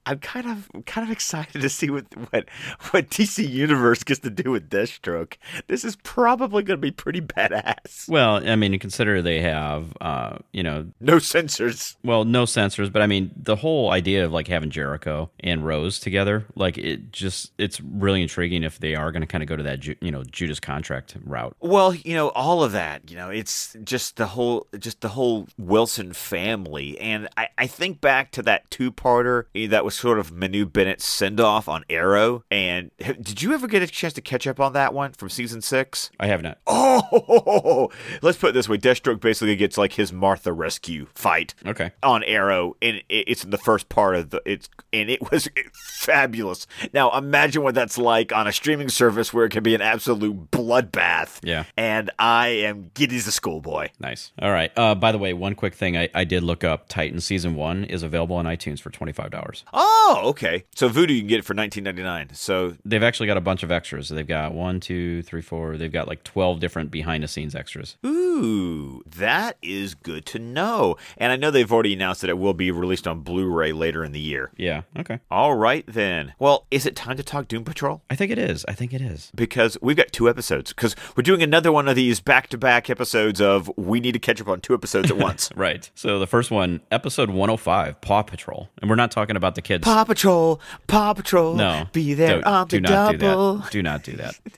[0.06, 2.46] I'm kind of kind of excited to see what what
[2.92, 5.36] what DC Universe gets to do with Deathstroke.
[5.68, 8.08] This is probably going to be pretty badass.
[8.10, 11.96] Well, I mean, consider they have, uh, you know, No censors.
[12.04, 16.00] well, no censors, but I mean, the whole idea of like having Jericho and Rose
[16.00, 19.56] together, like it just, it's really intriguing if they are going to kind of go
[19.56, 21.56] to that, Ju- you know, Judas contract route.
[21.60, 25.48] Well, you know, all of that, you know, it's just the whole just the whole
[25.58, 27.00] Wilson family.
[27.00, 31.02] And I, I think back to that two parter that was sort of Manu Bennett
[31.02, 32.44] send off on Arrow.
[32.52, 35.62] And did you ever get a chance to catch up on that one from season
[35.62, 36.12] six?
[36.20, 36.60] I have not.
[36.68, 37.90] Oh,
[38.22, 41.92] let's put it this way: Deathstroke basically gets like his Martha rescue fight Okay.
[42.04, 45.50] on Arrow, and it's in the first part of the it's, and it was
[46.00, 46.68] fabulous.
[46.94, 50.52] Now imagine what that's like on a streaming service where it can be an absolute
[50.52, 51.40] bloodbath.
[51.44, 51.66] Yeah.
[51.78, 53.90] and I am giddy as a schoolboy.
[54.00, 54.32] Nice.
[54.42, 54.72] All right.
[54.78, 57.84] Uh, by the way, one quick thing I, I did look up Titan season one
[57.84, 59.64] is available on iTunes for $25.
[59.74, 60.64] Oh, Oh, okay.
[60.76, 62.30] So Vudu you can get it for nineteen ninety nine.
[62.34, 64.10] So They've actually got a bunch of extras.
[64.10, 65.78] They've got one, two, three, four.
[65.78, 67.98] They've got like 12 different behind the scenes extras.
[68.06, 70.98] ooh, that is good to know.
[71.18, 74.12] And I know they've already announced that it will be released on Blu-ray later in
[74.12, 74.52] the year.
[74.58, 74.82] Yeah.
[74.98, 75.20] Okay.
[75.32, 76.34] All right then.
[76.40, 78.02] Well, is it time to talk Doom Patrol?
[78.10, 78.66] I think it is.
[78.68, 79.32] I think it is.
[79.36, 80.74] Because we've got two episodes.
[80.74, 84.48] Because we're doing another one of these back-to-back episodes of we need to catch up
[84.48, 85.50] on two episodes at once.
[85.56, 85.90] Right.
[85.96, 89.84] So the first one, episode 105, Paw Patrol, and we're not talking about the kids.
[89.86, 91.56] Paw Patrol, Paw Patrol.
[91.56, 93.58] no, be there on the double.
[93.60, 93.70] do.
[93.72, 94.36] Do not do that.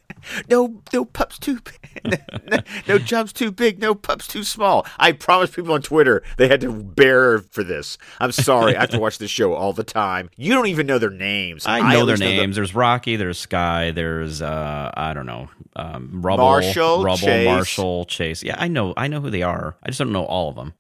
[0.49, 2.20] No, no pups too big.
[2.51, 3.80] no, no jumps too big.
[3.80, 4.86] No pups too small.
[4.99, 7.97] I promised people on Twitter they had to bear for this.
[8.20, 8.76] I'm sorry.
[8.76, 10.30] I have to watch this show all the time.
[10.36, 11.65] You don't even know their names.
[11.65, 12.55] I know at their names.
[12.55, 13.15] there's Rocky.
[13.15, 13.91] There's Sky.
[13.91, 17.45] There's uh, I don't know, um, Rubble, Marshall, Rubble, Chase.
[17.45, 18.43] Marshall, Chase.
[18.43, 18.93] Yeah, I know.
[18.97, 19.78] I know who they are.
[19.84, 20.74] I just don't know all of them.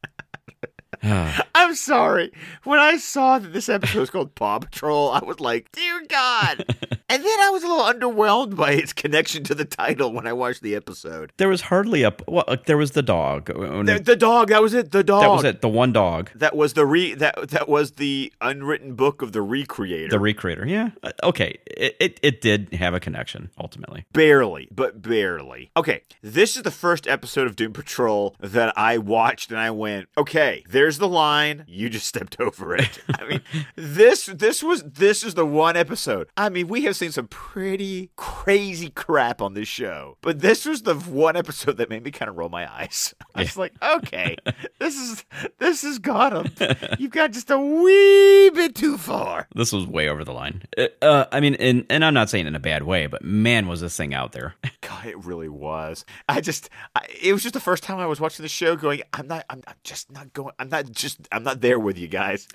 [1.55, 2.31] I'm sorry.
[2.63, 6.65] When I saw that this episode was called Paw Patrol, I was like, dear God.
[7.09, 10.33] and then I was a little underwhelmed by its connection to the title when I
[10.33, 11.31] watched the episode.
[11.37, 12.45] There was hardly a well.
[12.47, 13.45] Like, there was the dog.
[13.47, 14.91] The, the dog, that was it.
[14.91, 15.21] The dog.
[15.21, 15.61] that was it.
[15.61, 16.29] The one dog.
[16.35, 20.09] That was the re that that was the unwritten book of the recreator.
[20.09, 20.67] The recreator.
[20.69, 20.89] Yeah.
[21.03, 21.57] Uh, Okay.
[21.65, 24.05] It, it it did have a connection ultimately.
[24.13, 25.71] Barely, but barely.
[25.75, 30.07] Okay, this is the first episode of Doom Patrol that I watched and I went,
[30.17, 31.65] okay, there's the line.
[31.67, 32.99] You just stepped over it.
[33.13, 33.41] I mean,
[33.75, 36.29] this this was this is the one episode.
[36.37, 40.83] I mean, we have seen some pretty crazy crap on this show, but this was
[40.83, 43.13] the one episode that made me kind of roll my eyes.
[43.35, 44.37] I was like, okay,
[44.79, 45.25] this is
[45.57, 49.49] this has got a you've got just a wee bit too far.
[49.53, 50.63] This was way over the line.
[50.77, 53.67] Uh, uh, I mean, and and I'm not saying in a bad way, but man,
[53.67, 54.55] was this thing out there.
[54.79, 56.05] God, it really was.
[56.29, 59.01] I just, I, it was just the first time I was watching the show, going,
[59.11, 62.07] I'm not, I'm, I'm just not going, I'm not just, I'm not there with you
[62.07, 62.47] guys.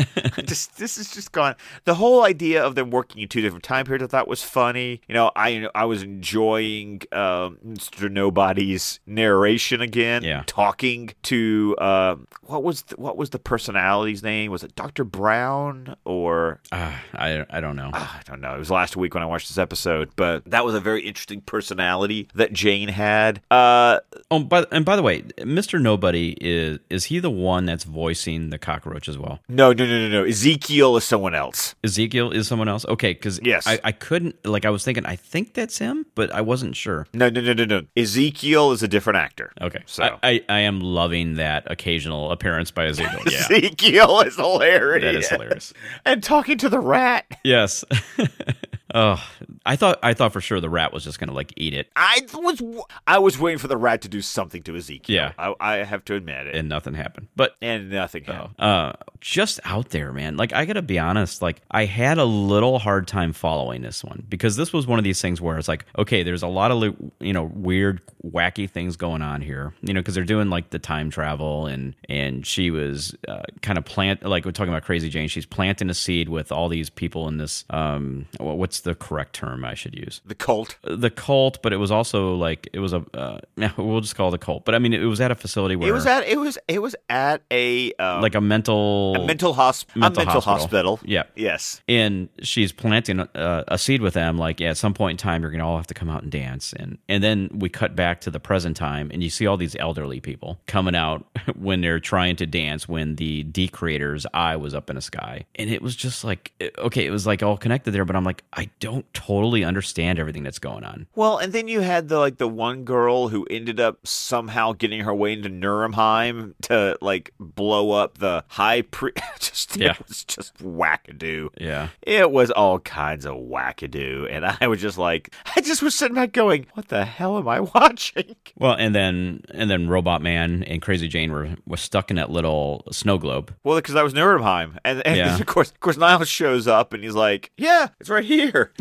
[0.44, 1.54] Just, this is just gone.
[1.84, 5.00] The whole idea of them working in two different time periods, I thought was funny.
[5.08, 8.10] You know, I, I was enjoying um, Mr.
[8.10, 10.22] Nobody's narration again.
[10.24, 10.42] Yeah.
[10.46, 14.50] talking to, um, what was, the, what was the personality's name?
[14.50, 15.04] Was it Dr.
[15.04, 16.60] Brown or?
[16.70, 17.90] Uh, I I don't know.
[17.92, 18.54] I don't know.
[18.54, 21.40] It was last week when I watched this episode, but that was a very interesting
[21.40, 23.40] personality that Jane had.
[23.50, 24.00] Uh,
[24.30, 25.80] Oh, but and by the way, Mr.
[25.80, 29.40] Nobody is is he the one that's voicing the cockroach as well?
[29.48, 30.24] no, no, no, no, no.
[30.24, 31.74] Ezekiel is someone else.
[31.82, 32.84] Ezekiel is someone else.
[32.86, 33.66] Okay, because Yes.
[33.66, 37.06] I, I couldn't like I was thinking I think that's him, but I wasn't sure.
[37.14, 37.82] No, no, no, no, no.
[37.96, 39.52] Ezekiel is a different actor.
[39.60, 43.20] Okay, So I, I, I am loving that occasional appearance by Ezekiel.
[43.30, 45.04] Yeah, Ezekiel is hilarious.
[45.04, 45.72] that is hilarious.
[46.04, 47.24] and talking to the rat.
[47.44, 47.84] Yes.
[48.94, 49.22] oh,
[49.66, 52.26] I thought I thought for sure the rat was just gonna like eat it, I
[52.34, 52.62] was
[53.06, 55.14] I was waiting for the rat to do something to Ezekiel.
[55.14, 55.32] Yeah.
[55.38, 56.54] I, I have to admit it.
[56.54, 57.28] and nothing happened.
[57.36, 58.54] But And nothing happened.
[58.60, 60.36] uh just out there man.
[60.36, 64.24] Like i gotta be honest like i had a little hard time following this one
[64.28, 66.94] because this was one of these things where it's like okay there's a lot of
[67.20, 70.78] you know weird wacky things going on here you know because they're doing like the
[70.78, 75.08] time travel and and she was uh, kind of plant like we're talking about crazy
[75.08, 79.34] jane she's planting a seed with all these people in this um what's the correct
[79.34, 80.20] term i should use?
[80.26, 80.76] The cult.
[80.82, 83.38] the cult but it was also like it was a uh,
[83.76, 84.64] we'll just call it a cult.
[84.64, 86.80] But i mean it was at a facility where It was at it was it
[86.80, 90.96] was at a um, like a mental a mental hosp- mental a mental hospital.
[90.96, 91.00] hospital.
[91.04, 91.24] Yeah.
[91.34, 91.80] Yes.
[91.88, 95.42] and she's planting a, a seed with them like yeah, at some point in time
[95.42, 98.20] you're gonna all have to come out and dance and and then we cut back
[98.22, 102.00] to the present time and you see all these elderly people coming out when they're
[102.00, 105.96] trying to dance when the Decreator's eye was up in the sky and it was
[105.96, 109.06] just like eh, okay it was like all connected there but I'm like I don't
[109.14, 112.84] totally understand everything that's going on Well, and then you had the like the one
[112.84, 118.44] girl who ended up somehow getting her way into Nurnheim to like blow up the
[118.48, 119.12] high pre.
[119.40, 119.92] just Yeah.
[119.92, 121.48] it was just wackadoo.
[121.58, 125.94] yeah It was all kinds of wackadoo, and I was just like, I just was
[125.94, 130.22] sitting back going, "What the hell am I watching?" well and then and then Robot
[130.22, 134.02] Man and Crazy Jane were was stuck in that little snow globe Well, because I
[134.02, 135.36] was Nurnheim, and, and Yeah.
[135.40, 138.72] of course, of course, Niles shows up and he's like, "Yeah, it's right here."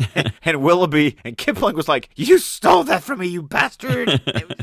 [0.44, 4.56] and Willoughby and Kipling was like, "You stole that from me, you bastard!" Was-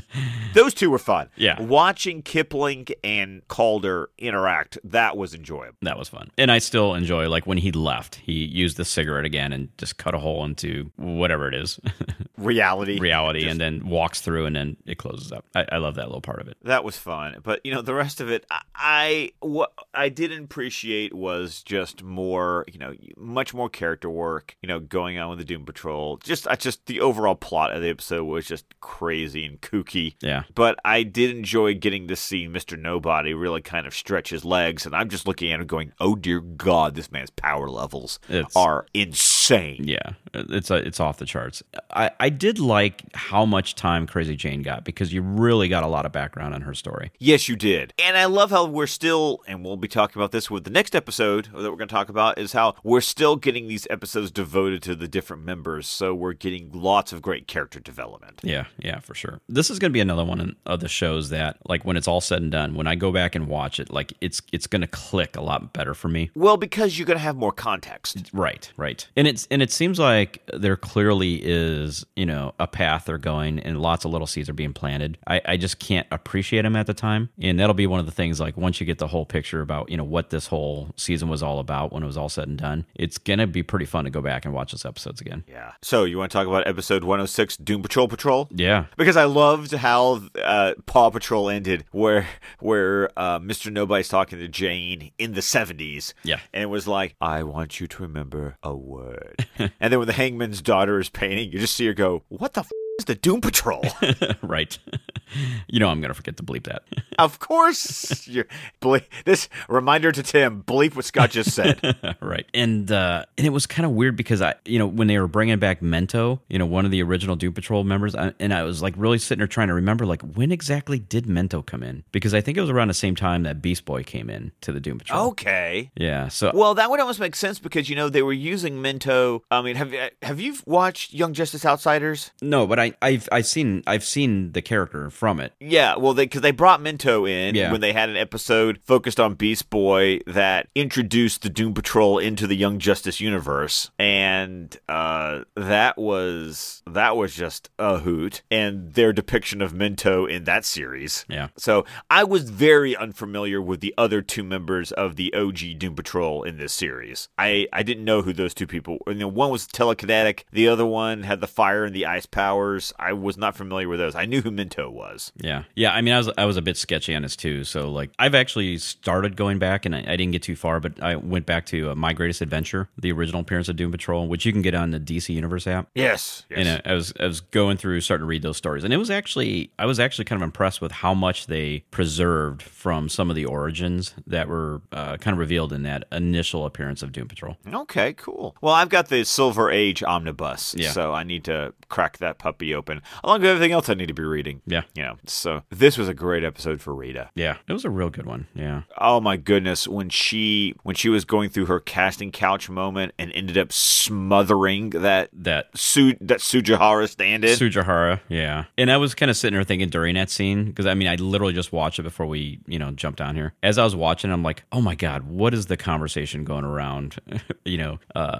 [0.53, 1.29] those two were fun.
[1.35, 1.61] Yeah.
[1.61, 5.48] watching Kipling and Caulder interact that was enjoyable.
[5.81, 6.29] That was fun.
[6.37, 9.97] And I still enjoy like when he left, he used the cigarette again and just
[9.97, 11.79] cut a hole into whatever it is,
[12.37, 15.45] Reality, reality, and then walks through and then it closes up.
[15.53, 16.55] I, I love that little part of it.
[16.63, 17.35] that was fun.
[17.43, 22.01] But you know, the rest of it, I, I what I didn't appreciate was just
[22.01, 24.55] more, you know, much more character work.
[24.61, 26.17] You know, going on with the Doom Patrol.
[26.17, 30.15] Just, I just the overall plot of the episode was just crazy and kooky.
[30.21, 30.43] Yeah.
[30.55, 32.79] But I did enjoy getting to see Mr.
[32.79, 36.15] Nobody really kind of stretch his legs, and I'm just looking at him going, "Oh
[36.15, 39.83] dear God, this man's power levels It's- are insane." Insane.
[39.83, 41.63] Yeah, it's a, it's off the charts.
[41.91, 45.87] I, I did like how much time Crazy Jane got because you really got a
[45.87, 47.11] lot of background on her story.
[47.19, 47.93] Yes, you did.
[47.99, 50.95] And I love how we're still, and we'll be talking about this with the next
[50.95, 54.81] episode that we're going to talk about, is how we're still getting these episodes devoted
[54.83, 55.87] to the different members.
[55.87, 58.41] So we're getting lots of great character development.
[58.43, 59.39] Yeah, yeah, for sure.
[59.49, 62.21] This is going to be another one of the shows that, like, when it's all
[62.21, 64.87] said and done, when I go back and watch it, like, it's it's going to
[64.87, 66.29] click a lot better for me.
[66.35, 68.29] Well, because you're going to have more context.
[68.33, 69.07] Right, right.
[69.15, 73.59] And it's and it seems like there clearly is, you know, a path they're going,
[73.59, 75.17] and lots of little seeds are being planted.
[75.27, 78.11] I, I just can't appreciate them at the time, and that'll be one of the
[78.11, 78.39] things.
[78.39, 81.41] Like once you get the whole picture about, you know, what this whole season was
[81.43, 84.09] all about when it was all said and done, it's gonna be pretty fun to
[84.09, 85.43] go back and watch those episodes again.
[85.47, 85.71] Yeah.
[85.81, 88.47] So you want to talk about episode 106, Doom Patrol Patrol?
[88.51, 92.27] Yeah, because I loved how uh, Paw Patrol ended, where
[92.59, 93.71] where uh, Mr.
[93.71, 96.39] Nobody's talking to Jane in the seventies, Yeah.
[96.53, 100.13] and it was like, "I want you to remember a word," and then when the
[100.13, 103.41] Hangman's daughter is painting, you just see her go, "What the." F- is the Doom
[103.41, 103.83] Patrol?
[104.41, 104.77] right.
[105.67, 106.83] you know, I'm gonna forget to bleep that.
[107.19, 108.45] of course, you're,
[108.79, 111.79] ble- this reminder to Tim: bleep what Scott just said.
[112.21, 112.45] right.
[112.53, 115.27] And uh, and it was kind of weird because I, you know, when they were
[115.27, 118.63] bringing back Mento, you know, one of the original Doom Patrol members, I, and I
[118.63, 122.03] was like really sitting there trying to remember, like, when exactly did Mento come in?
[122.11, 124.71] Because I think it was around the same time that Beast Boy came in to
[124.71, 125.27] the Doom Patrol.
[125.29, 125.91] okay.
[125.95, 126.27] Yeah.
[126.27, 129.41] So Well, that would almost make sense because you know they were using Mento.
[129.49, 132.31] I mean, have have you watched Young Justice Outsiders?
[132.41, 135.53] no, but I, I've I've seen I've seen the character from it.
[135.59, 137.71] Yeah, well, because they brought Mento in Yeah.
[137.71, 142.47] when they had an episode focused on Beast Boy that introduced the Doom Patrol into
[142.47, 148.41] the Young Justice universe, and uh, that was that was just a hoot.
[148.51, 151.25] And their depiction of Mento in that series.
[151.29, 151.49] Yeah.
[151.57, 156.43] So I was very unfamiliar with the other two members of the OG Doom Patrol
[156.43, 157.29] in this series.
[157.37, 158.97] I I didn't know who those two people.
[159.07, 162.78] You know, one was telekinetic, the other one had the fire and the ice powers.
[162.99, 164.15] I was not familiar with those.
[164.15, 165.31] I knew who Mento was.
[165.37, 165.91] Yeah, yeah.
[165.93, 167.63] I mean, I was I was a bit sketchy on this too.
[167.63, 171.01] So like, I've actually started going back, and I, I didn't get too far, but
[171.01, 174.45] I went back to uh, My Greatest Adventure, the original appearance of Doom Patrol, which
[174.45, 175.89] you can get on the DC Universe app.
[175.95, 176.45] Yes.
[176.49, 176.59] yes.
[176.59, 178.97] And uh, I was I was going through starting to read those stories, and it
[178.97, 183.29] was actually I was actually kind of impressed with how much they preserved from some
[183.29, 187.27] of the origins that were uh, kind of revealed in that initial appearance of Doom
[187.27, 187.57] Patrol.
[187.73, 188.55] Okay, cool.
[188.61, 190.91] Well, I've got the Silver Age omnibus, Yeah.
[190.91, 194.13] so I need to crack that puppy open, along with everything else I need to
[194.13, 194.61] be reading.
[194.65, 194.83] Yeah.
[194.95, 197.29] You know, so this was a great episode for Rita.
[197.35, 198.47] Yeah, it was a real good one.
[198.53, 203.13] Yeah, Oh my goodness, when she when she was going through her casting couch moment
[203.17, 207.49] and ended up smothering that that Su that Tsujihara stand-in.
[207.57, 208.65] Tsujihara, yeah.
[208.77, 211.15] And I was kind of sitting there thinking during that scene because I mean I
[211.15, 213.53] literally just watched it before we you know jumped on here.
[213.63, 217.17] As I was watching, I'm like, oh my god, what is the conversation going around,
[217.65, 218.39] you know, uh,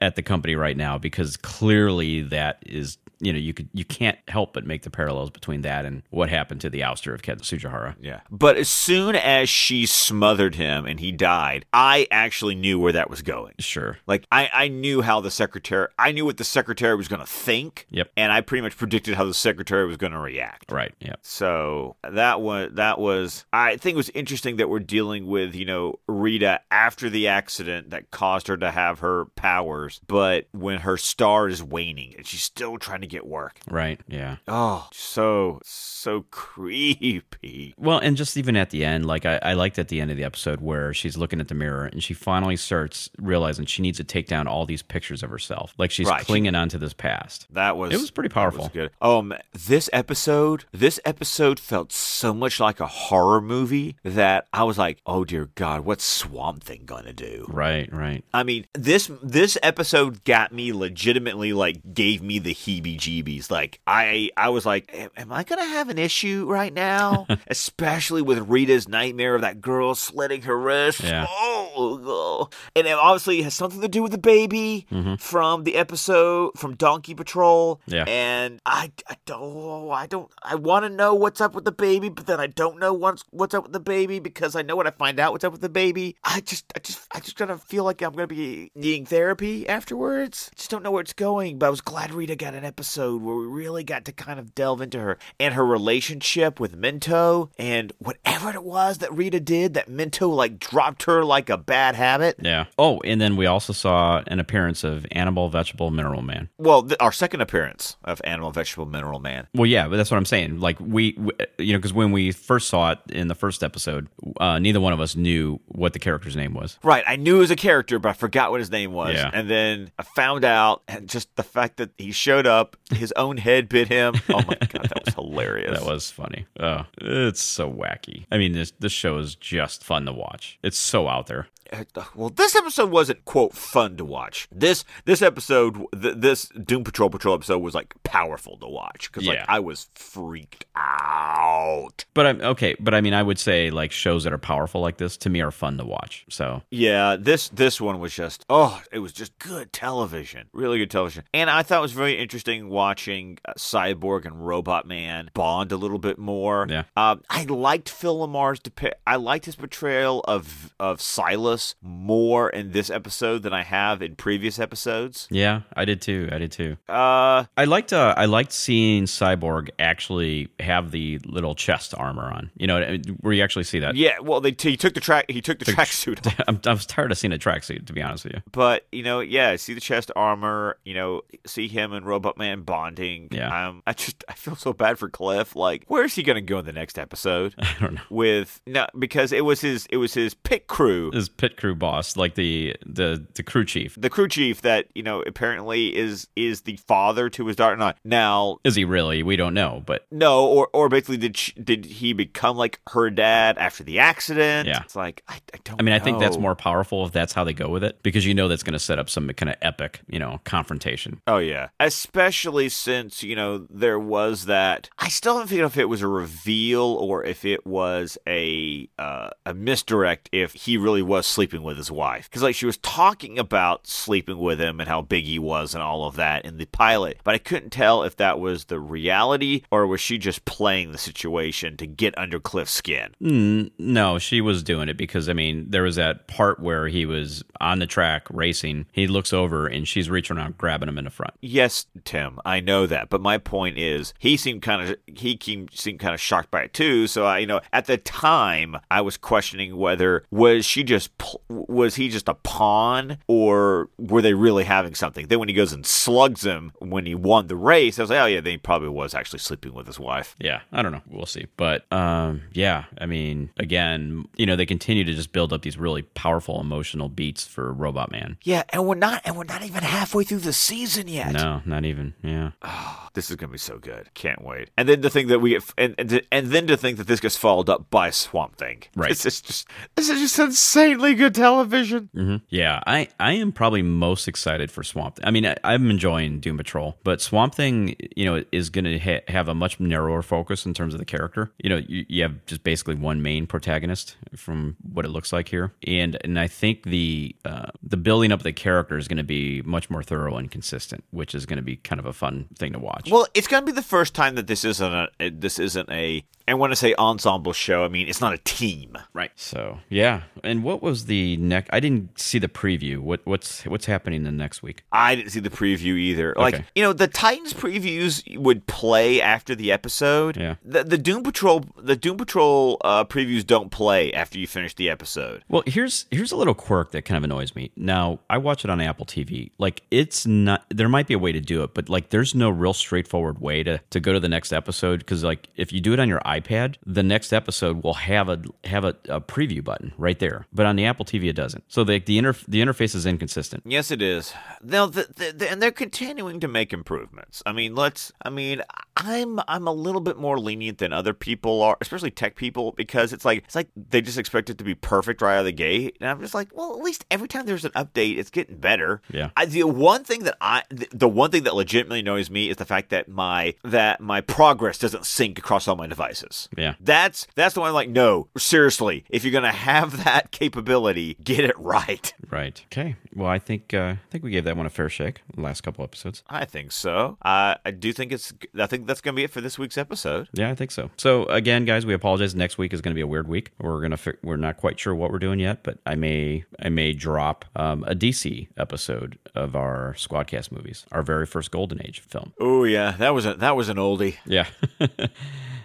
[0.00, 0.98] at the company right now?
[0.98, 5.30] Because clearly that is you know you could you can't help but make the parallels
[5.30, 7.96] between that and what happened to the ouster of Ken Tsujihara.
[8.00, 8.20] yeah.
[8.30, 13.10] But as soon as she smothered him and he died, I actually knew where that
[13.10, 13.54] was going.
[13.58, 13.98] Sure.
[14.06, 17.86] Like I, I knew how the secretary I knew what the secretary was gonna think.
[17.90, 18.10] Yep.
[18.16, 20.70] And I pretty much predicted how the secretary was gonna react.
[20.70, 20.94] Right.
[21.00, 21.20] Yep.
[21.22, 25.64] So that was that was I think it was interesting that we're dealing with, you
[25.64, 30.96] know, Rita after the accident that caused her to have her powers, but when her
[30.96, 33.58] star is waning and she's still trying to get work.
[33.70, 34.00] Right.
[34.08, 34.36] Yeah.
[34.48, 37.74] Oh, so so creepy.
[37.78, 40.16] Well, and just even at the end, like I, I liked at the end of
[40.16, 43.98] the episode where she's looking at the mirror and she finally starts realizing she needs
[43.98, 45.74] to take down all these pictures of herself.
[45.78, 47.46] Like she's Right, clinging onto this past.
[47.50, 48.64] That was It was pretty powerful.
[48.64, 48.90] was good.
[49.00, 54.78] Um, this episode, this episode felt so much like a horror movie that I was
[54.78, 58.24] like, "Oh dear God, what's Swamp Thing gonna do?" Right, right.
[58.34, 62.52] I mean, this this episode got me legitimately like gave me the
[62.94, 63.50] heebie-jeebies.
[63.50, 67.26] Like I I was like, am, am I gonna have an issue right now?
[67.46, 71.02] Especially with Rita's nightmare of that girl slitting her wrist.
[71.02, 71.26] Yeah.
[71.28, 72.48] Oh, oh.
[72.76, 75.16] and it obviously has something to do with the baby mm-hmm.
[75.16, 77.80] from the episode from Donkey Patrol.
[77.86, 78.04] Yeah.
[78.04, 82.08] and I I don't I don't I want to know what's up with the baby,
[82.08, 84.86] but then I don't know what's what's up with the baby because I know when
[84.86, 87.58] I find out what's up with the baby, I just I just I just gonna
[87.58, 90.50] feel like I'm gonna be needing therapy afterwards.
[90.52, 91.58] I just don't know where it's going.
[91.58, 92.83] But I was glad Rita got an episode
[93.16, 97.50] where we really got to kind of delve into her and her relationship with Mento
[97.58, 101.94] and whatever it was that Rita did that Mento like dropped her like a bad
[101.94, 102.36] habit.
[102.40, 102.66] Yeah.
[102.78, 106.48] Oh, and then we also saw an appearance of Animal, Vegetable, Mineral Man.
[106.58, 109.46] Well, th- our second appearance of Animal, Vegetable, Mineral Man.
[109.54, 110.60] Well, yeah, but that's what I'm saying.
[110.60, 114.08] Like we, we you know, because when we first saw it in the first episode,
[114.38, 116.78] uh, neither one of us knew what the character's name was.
[116.82, 119.14] Right, I knew he was a character, but I forgot what his name was.
[119.14, 119.30] Yeah.
[119.32, 123.36] And then I found out, and just the fact that he showed up, his own
[123.36, 124.14] head bit him.
[124.28, 125.78] Oh my god, that was hilarious.
[125.78, 126.46] That was funny.
[126.58, 128.26] Oh, it's so wacky.
[128.30, 130.58] I mean, this this show is just fun to watch.
[130.62, 131.48] It's so out there.
[131.94, 134.48] Uh, well, this episode wasn't quote fun to watch.
[134.52, 139.26] This this episode, th- this Doom Patrol Patrol episode was like powerful to watch because
[139.26, 142.04] like I was freaked out.
[142.14, 142.76] But I'm okay.
[142.78, 145.40] But I mean, I would say like shows that are powerful like this to me
[145.40, 146.24] are fun to watch.
[146.28, 150.90] So Yeah, this this one was just oh, it was just good television, really good
[150.90, 155.72] television, and I thought it was very interesting watching uh, Cyborg and Robot Man bond
[155.72, 156.66] a little bit more.
[156.68, 156.84] Yeah.
[156.96, 162.72] um, I liked Phil LaMarr's depi- I liked his portrayal of of Silas more in
[162.72, 165.26] this episode than I have in previous episodes.
[165.30, 166.28] yeah, I did too.
[166.32, 166.76] I did too.
[166.88, 172.50] Uh, I liked uh, I liked seeing Cyborg actually have the little chest armor on.
[172.56, 173.94] You know, where you actually see that.
[173.96, 176.40] yeah, well, they t- he took the track he took the tracksuit off.
[176.48, 178.42] I'm, I was tired of seeing a tracksuit, to be honest with you.
[178.52, 180.78] But you know, yeah, see the chest armor.
[180.84, 183.28] You know, see him and Robot Man bonding.
[183.30, 183.68] Yeah.
[183.68, 185.54] Um, I just I feel so bad for Cliff.
[185.56, 187.54] Like, where's he gonna go in the next episode?
[187.58, 188.00] I don't know.
[188.10, 192.16] With no, because it was his it was his pit crew, His pit crew boss,
[192.16, 193.96] like the the the crew chief.
[193.98, 197.76] the crew chief that you know apparently is is the father to his daughter.
[197.76, 198.58] Not now.
[198.64, 199.22] Is he really?
[199.22, 203.10] We don't know, but No, or or basically, did she, did he become like her
[203.10, 204.68] dad after the accident?
[204.68, 204.82] Yeah.
[204.82, 205.80] it's like I, I don't.
[205.80, 208.26] I mean, I think that's more powerful if that's how they go with it, because
[208.26, 211.20] you know that's going to set up some kind of epic, you know, confrontation.
[211.26, 214.90] Oh yeah, especially since you know there was that.
[214.98, 218.88] I still haven't figured out if it was a reveal or if it was a
[218.98, 220.28] uh, a misdirect.
[220.32, 224.38] If he really was sleeping with his wife, because like she was talking about sleeping
[224.38, 227.34] with him and how big he was and all of that in the pilot, but
[227.34, 231.76] I couldn't tell if that was the reality or was she just playing the situation
[231.76, 233.14] to get under Cliff's skin.
[233.20, 237.04] Mm, no, she was doing it because I mean, there was that part where he
[237.06, 238.86] was on the track racing.
[238.92, 241.34] He looks over and she's reaching out, grabbing him in the front.
[241.40, 245.70] Yes, Tim, I know that, but my point is, he seemed kind of he seemed,
[245.72, 247.06] seemed kind of shocked by it too.
[247.06, 251.16] So I, you know, at the time, I was questioning whether was she just
[251.48, 255.28] was he just a pawn or were they really having something?
[255.28, 258.20] Then when he goes and slugs him when he won the race, I was like,
[258.20, 260.34] oh yeah, then he probably was actually sleeping with his wife.
[260.38, 261.02] Yeah, I don't know.
[261.08, 261.46] We'll see.
[261.56, 265.78] But um, yeah, I mean, again, you know, they continue to just build up these
[265.78, 268.36] really powerful emotional beats for Robot Man.
[268.42, 271.32] Yeah, and we're not and we're not even halfway through the season yet.
[271.32, 272.14] No, not even.
[272.22, 272.50] Yeah.
[273.14, 274.12] This is gonna be so good.
[274.14, 274.70] Can't wait.
[274.76, 277.06] And then to think that we get and and, to, and then to think that
[277.06, 278.82] this gets followed up by Swamp Thing.
[278.96, 279.10] Right.
[279.10, 282.08] This is just this is just insanely good television.
[282.14, 285.16] hmm Yeah, I, I am probably most excited for Swamp.
[285.16, 285.24] Thing.
[285.26, 288.98] I mean, I, I'm enjoying Doom Patrol, but Swamp Thing, you know, is going to
[288.98, 291.52] ha- have a much narrower focus in terms of the character.
[291.62, 295.48] You know, you, you have just basically one main protagonist from what it looks like
[295.48, 299.18] here, and and I think the uh, the building up of the character is going
[299.18, 302.12] to be much more thorough and consistent, which is going to be kind of a
[302.12, 303.10] fun thing to watch.
[303.10, 306.58] Well, it's gonna be the first time that this isn't a this isn't a and
[306.58, 308.96] when I say ensemble show, I mean it's not a team.
[309.12, 309.30] right.
[309.36, 311.70] So yeah, and what was the next?
[311.72, 312.98] I didn't see the preview.
[312.98, 314.82] What what's what's happening the next week?
[314.92, 316.34] I didn't see the preview either.
[316.36, 316.64] Like Okay.
[316.74, 320.36] you know, the Titans previews would play after the episode.
[320.36, 320.56] Yeah.
[320.64, 324.90] The, the Doom Patrol the Doom Patrol uh, previews don't play after you finish the
[324.90, 325.42] episode.
[325.48, 327.70] Well, here's here's a little quirk that kind of annoys me.
[327.76, 329.50] Now, I watch it on Apple TV.
[329.58, 332.50] Like it's not there might be a way to do it, but like there's no
[332.50, 335.92] real straightforward way to to go to the next episode cuz like if you do
[335.92, 339.92] it on your iPad, the next episode will have a have a, a preview button
[339.98, 340.46] right there.
[340.52, 341.64] But on the Apple TV it doesn't.
[341.68, 343.62] So the the inter, the interface is inconsistent.
[343.66, 344.32] Yes, it is.
[344.62, 347.42] Now, the, the, the, and they're continuing to make improvements.
[347.46, 348.12] I mean, let's.
[348.22, 348.62] I mean,
[348.96, 353.12] I'm I'm a little bit more lenient than other people are, especially tech people, because
[353.12, 355.52] it's like it's like they just expect it to be perfect right out of the
[355.52, 358.56] gate, and I'm just like, well, at least every time there's an update, it's getting
[358.56, 359.00] better.
[359.10, 359.30] Yeah.
[359.36, 362.56] I, the one thing that I, the, the one thing that legitimately annoys me is
[362.56, 366.23] the fact that my that my progress doesn't sync across all my devices.
[366.56, 366.74] Yeah.
[366.80, 371.40] That's that's the one I'm like, no, seriously, if you're gonna have that capability, get
[371.40, 372.12] it right.
[372.30, 372.62] Right.
[372.72, 372.96] Okay.
[373.14, 375.62] Well, I think uh, I think we gave that one a fair shake the last
[375.62, 376.22] couple episodes.
[376.28, 377.16] I think so.
[377.22, 378.32] Uh, I do think it's.
[378.58, 380.28] I think that's going to be it for this week's episode.
[380.32, 380.90] Yeah, I think so.
[380.96, 382.34] So again, guys, we apologize.
[382.34, 383.52] Next week is going to be a weird week.
[383.60, 386.68] We're gonna fi- we're not quite sure what we're doing yet, but I may I
[386.68, 392.00] may drop um, a DC episode of our Squadcast movies, our very first Golden Age
[392.00, 392.32] film.
[392.40, 394.16] Oh yeah, that was a that was an oldie.
[394.26, 394.46] Yeah.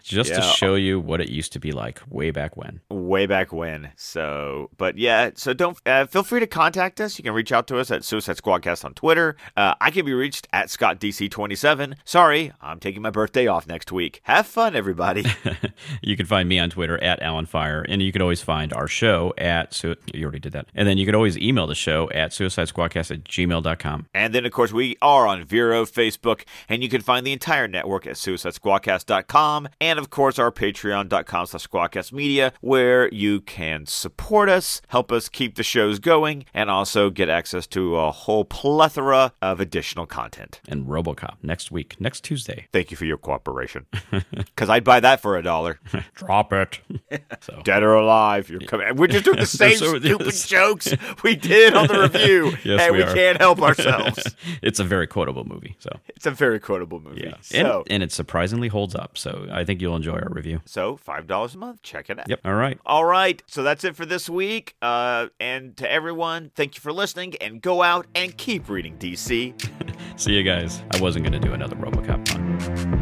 [0.03, 2.81] just to show you what it used to be like way back when.
[2.89, 3.91] way back when.
[3.95, 7.17] So, but yeah, so don't uh, feel free to contact us.
[7.17, 9.35] You can reach out to us at Suicide Squadcast on Twitter.
[9.57, 11.95] Uh, I can be reached at ScottDC27.
[12.05, 14.21] Sorry, I'm taking my birthday off next week.
[14.23, 15.25] Have fun, everybody.
[16.01, 19.33] You can find me on Twitter at Allenfire, and you can always find our show
[19.37, 22.31] at su- you already did that, and then you can always email the show at
[22.31, 24.07] suicidesquadcast at gmail.com.
[24.13, 27.67] and then, of course, we are on Vero, Facebook, and you can find the entire
[27.67, 34.49] network at SuicideSquadcast.com, and of course, our Patreon.com slash Squadcast Media, where you can support
[34.49, 39.33] us, help us keep the shows going, and also get access to a whole plethora
[39.41, 40.59] of additional content.
[40.67, 42.67] And RoboCop next week, next Tuesday.
[42.71, 43.85] Thank you for your cooperation.
[44.59, 45.79] Because I'd buy that for a dollar.
[46.15, 46.79] Drop it.
[47.39, 48.95] so Dead or alive, you're coming.
[48.95, 52.51] We're just doing the same so- stupid jokes we did on the review.
[52.63, 54.35] Yes, and we we, can't help ourselves.
[54.61, 55.75] it's a very quotable movie.
[55.79, 57.21] So it's a very quotable movie.
[57.25, 59.17] yeah, So, and, and it surprisingly holds up.
[59.17, 60.61] So I think you'll enjoy our review.
[60.65, 61.81] so five dollars a month.
[61.81, 62.29] Check it out.
[62.29, 62.41] Yep.
[62.45, 62.79] All right.
[62.85, 64.75] All right, so that's it for this week.
[64.81, 67.35] Uh, and to everyone, thank you for listening.
[67.41, 69.53] And go out and keep reading DC.
[70.19, 70.83] See you guys.
[70.91, 72.98] I wasn't going to do another RoboCop one.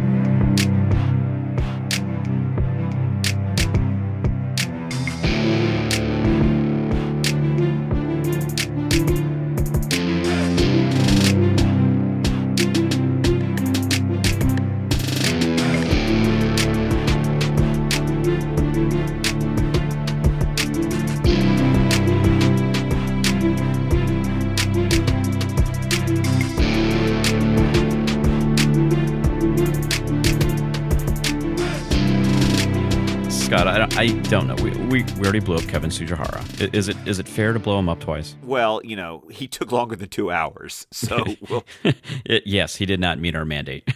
[34.30, 34.56] Don't- know.
[34.56, 36.74] We, we, we already blew up Kevin Tsujihara.
[36.74, 38.36] Is it is it fair to blow him up twice?
[38.44, 41.66] Well, you know, he took longer than two hours, so we'll,
[42.26, 43.88] It, yes, he did not meet our mandate.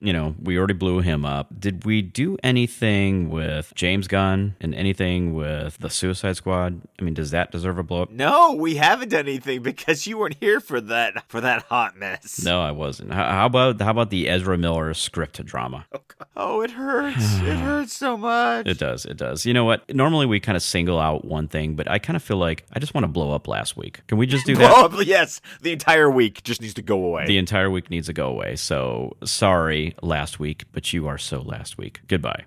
[0.00, 1.48] you know, we already blew him up.
[1.58, 6.80] Did we do anything with James Gunn and anything with the Suicide Squad?
[6.98, 8.10] I mean, does that deserve a blow up?
[8.10, 12.42] no, we haven't done anything because you weren't here for that for that hot mess.
[12.44, 13.12] No, I wasn't.
[13.12, 15.86] How, how about how about the Ezra Miller script drama?
[15.92, 16.00] Oh,
[16.36, 17.36] oh, it hurts.
[17.40, 18.66] it hurts so much.
[18.66, 19.04] It does.
[19.04, 19.46] It does.
[19.46, 19.92] You know what?
[19.94, 22.78] Normally we kind of single out one thing, but I kind of feel like I
[22.78, 24.00] just want to blow up last week.
[24.06, 24.72] Can we just do that?
[24.72, 25.40] Probably oh, yes.
[25.62, 27.26] The entire week just needs to go away.
[27.26, 28.56] The entire week needs to go away.
[28.56, 32.00] So sorry, last week, but you are so last week.
[32.08, 32.44] Goodbye.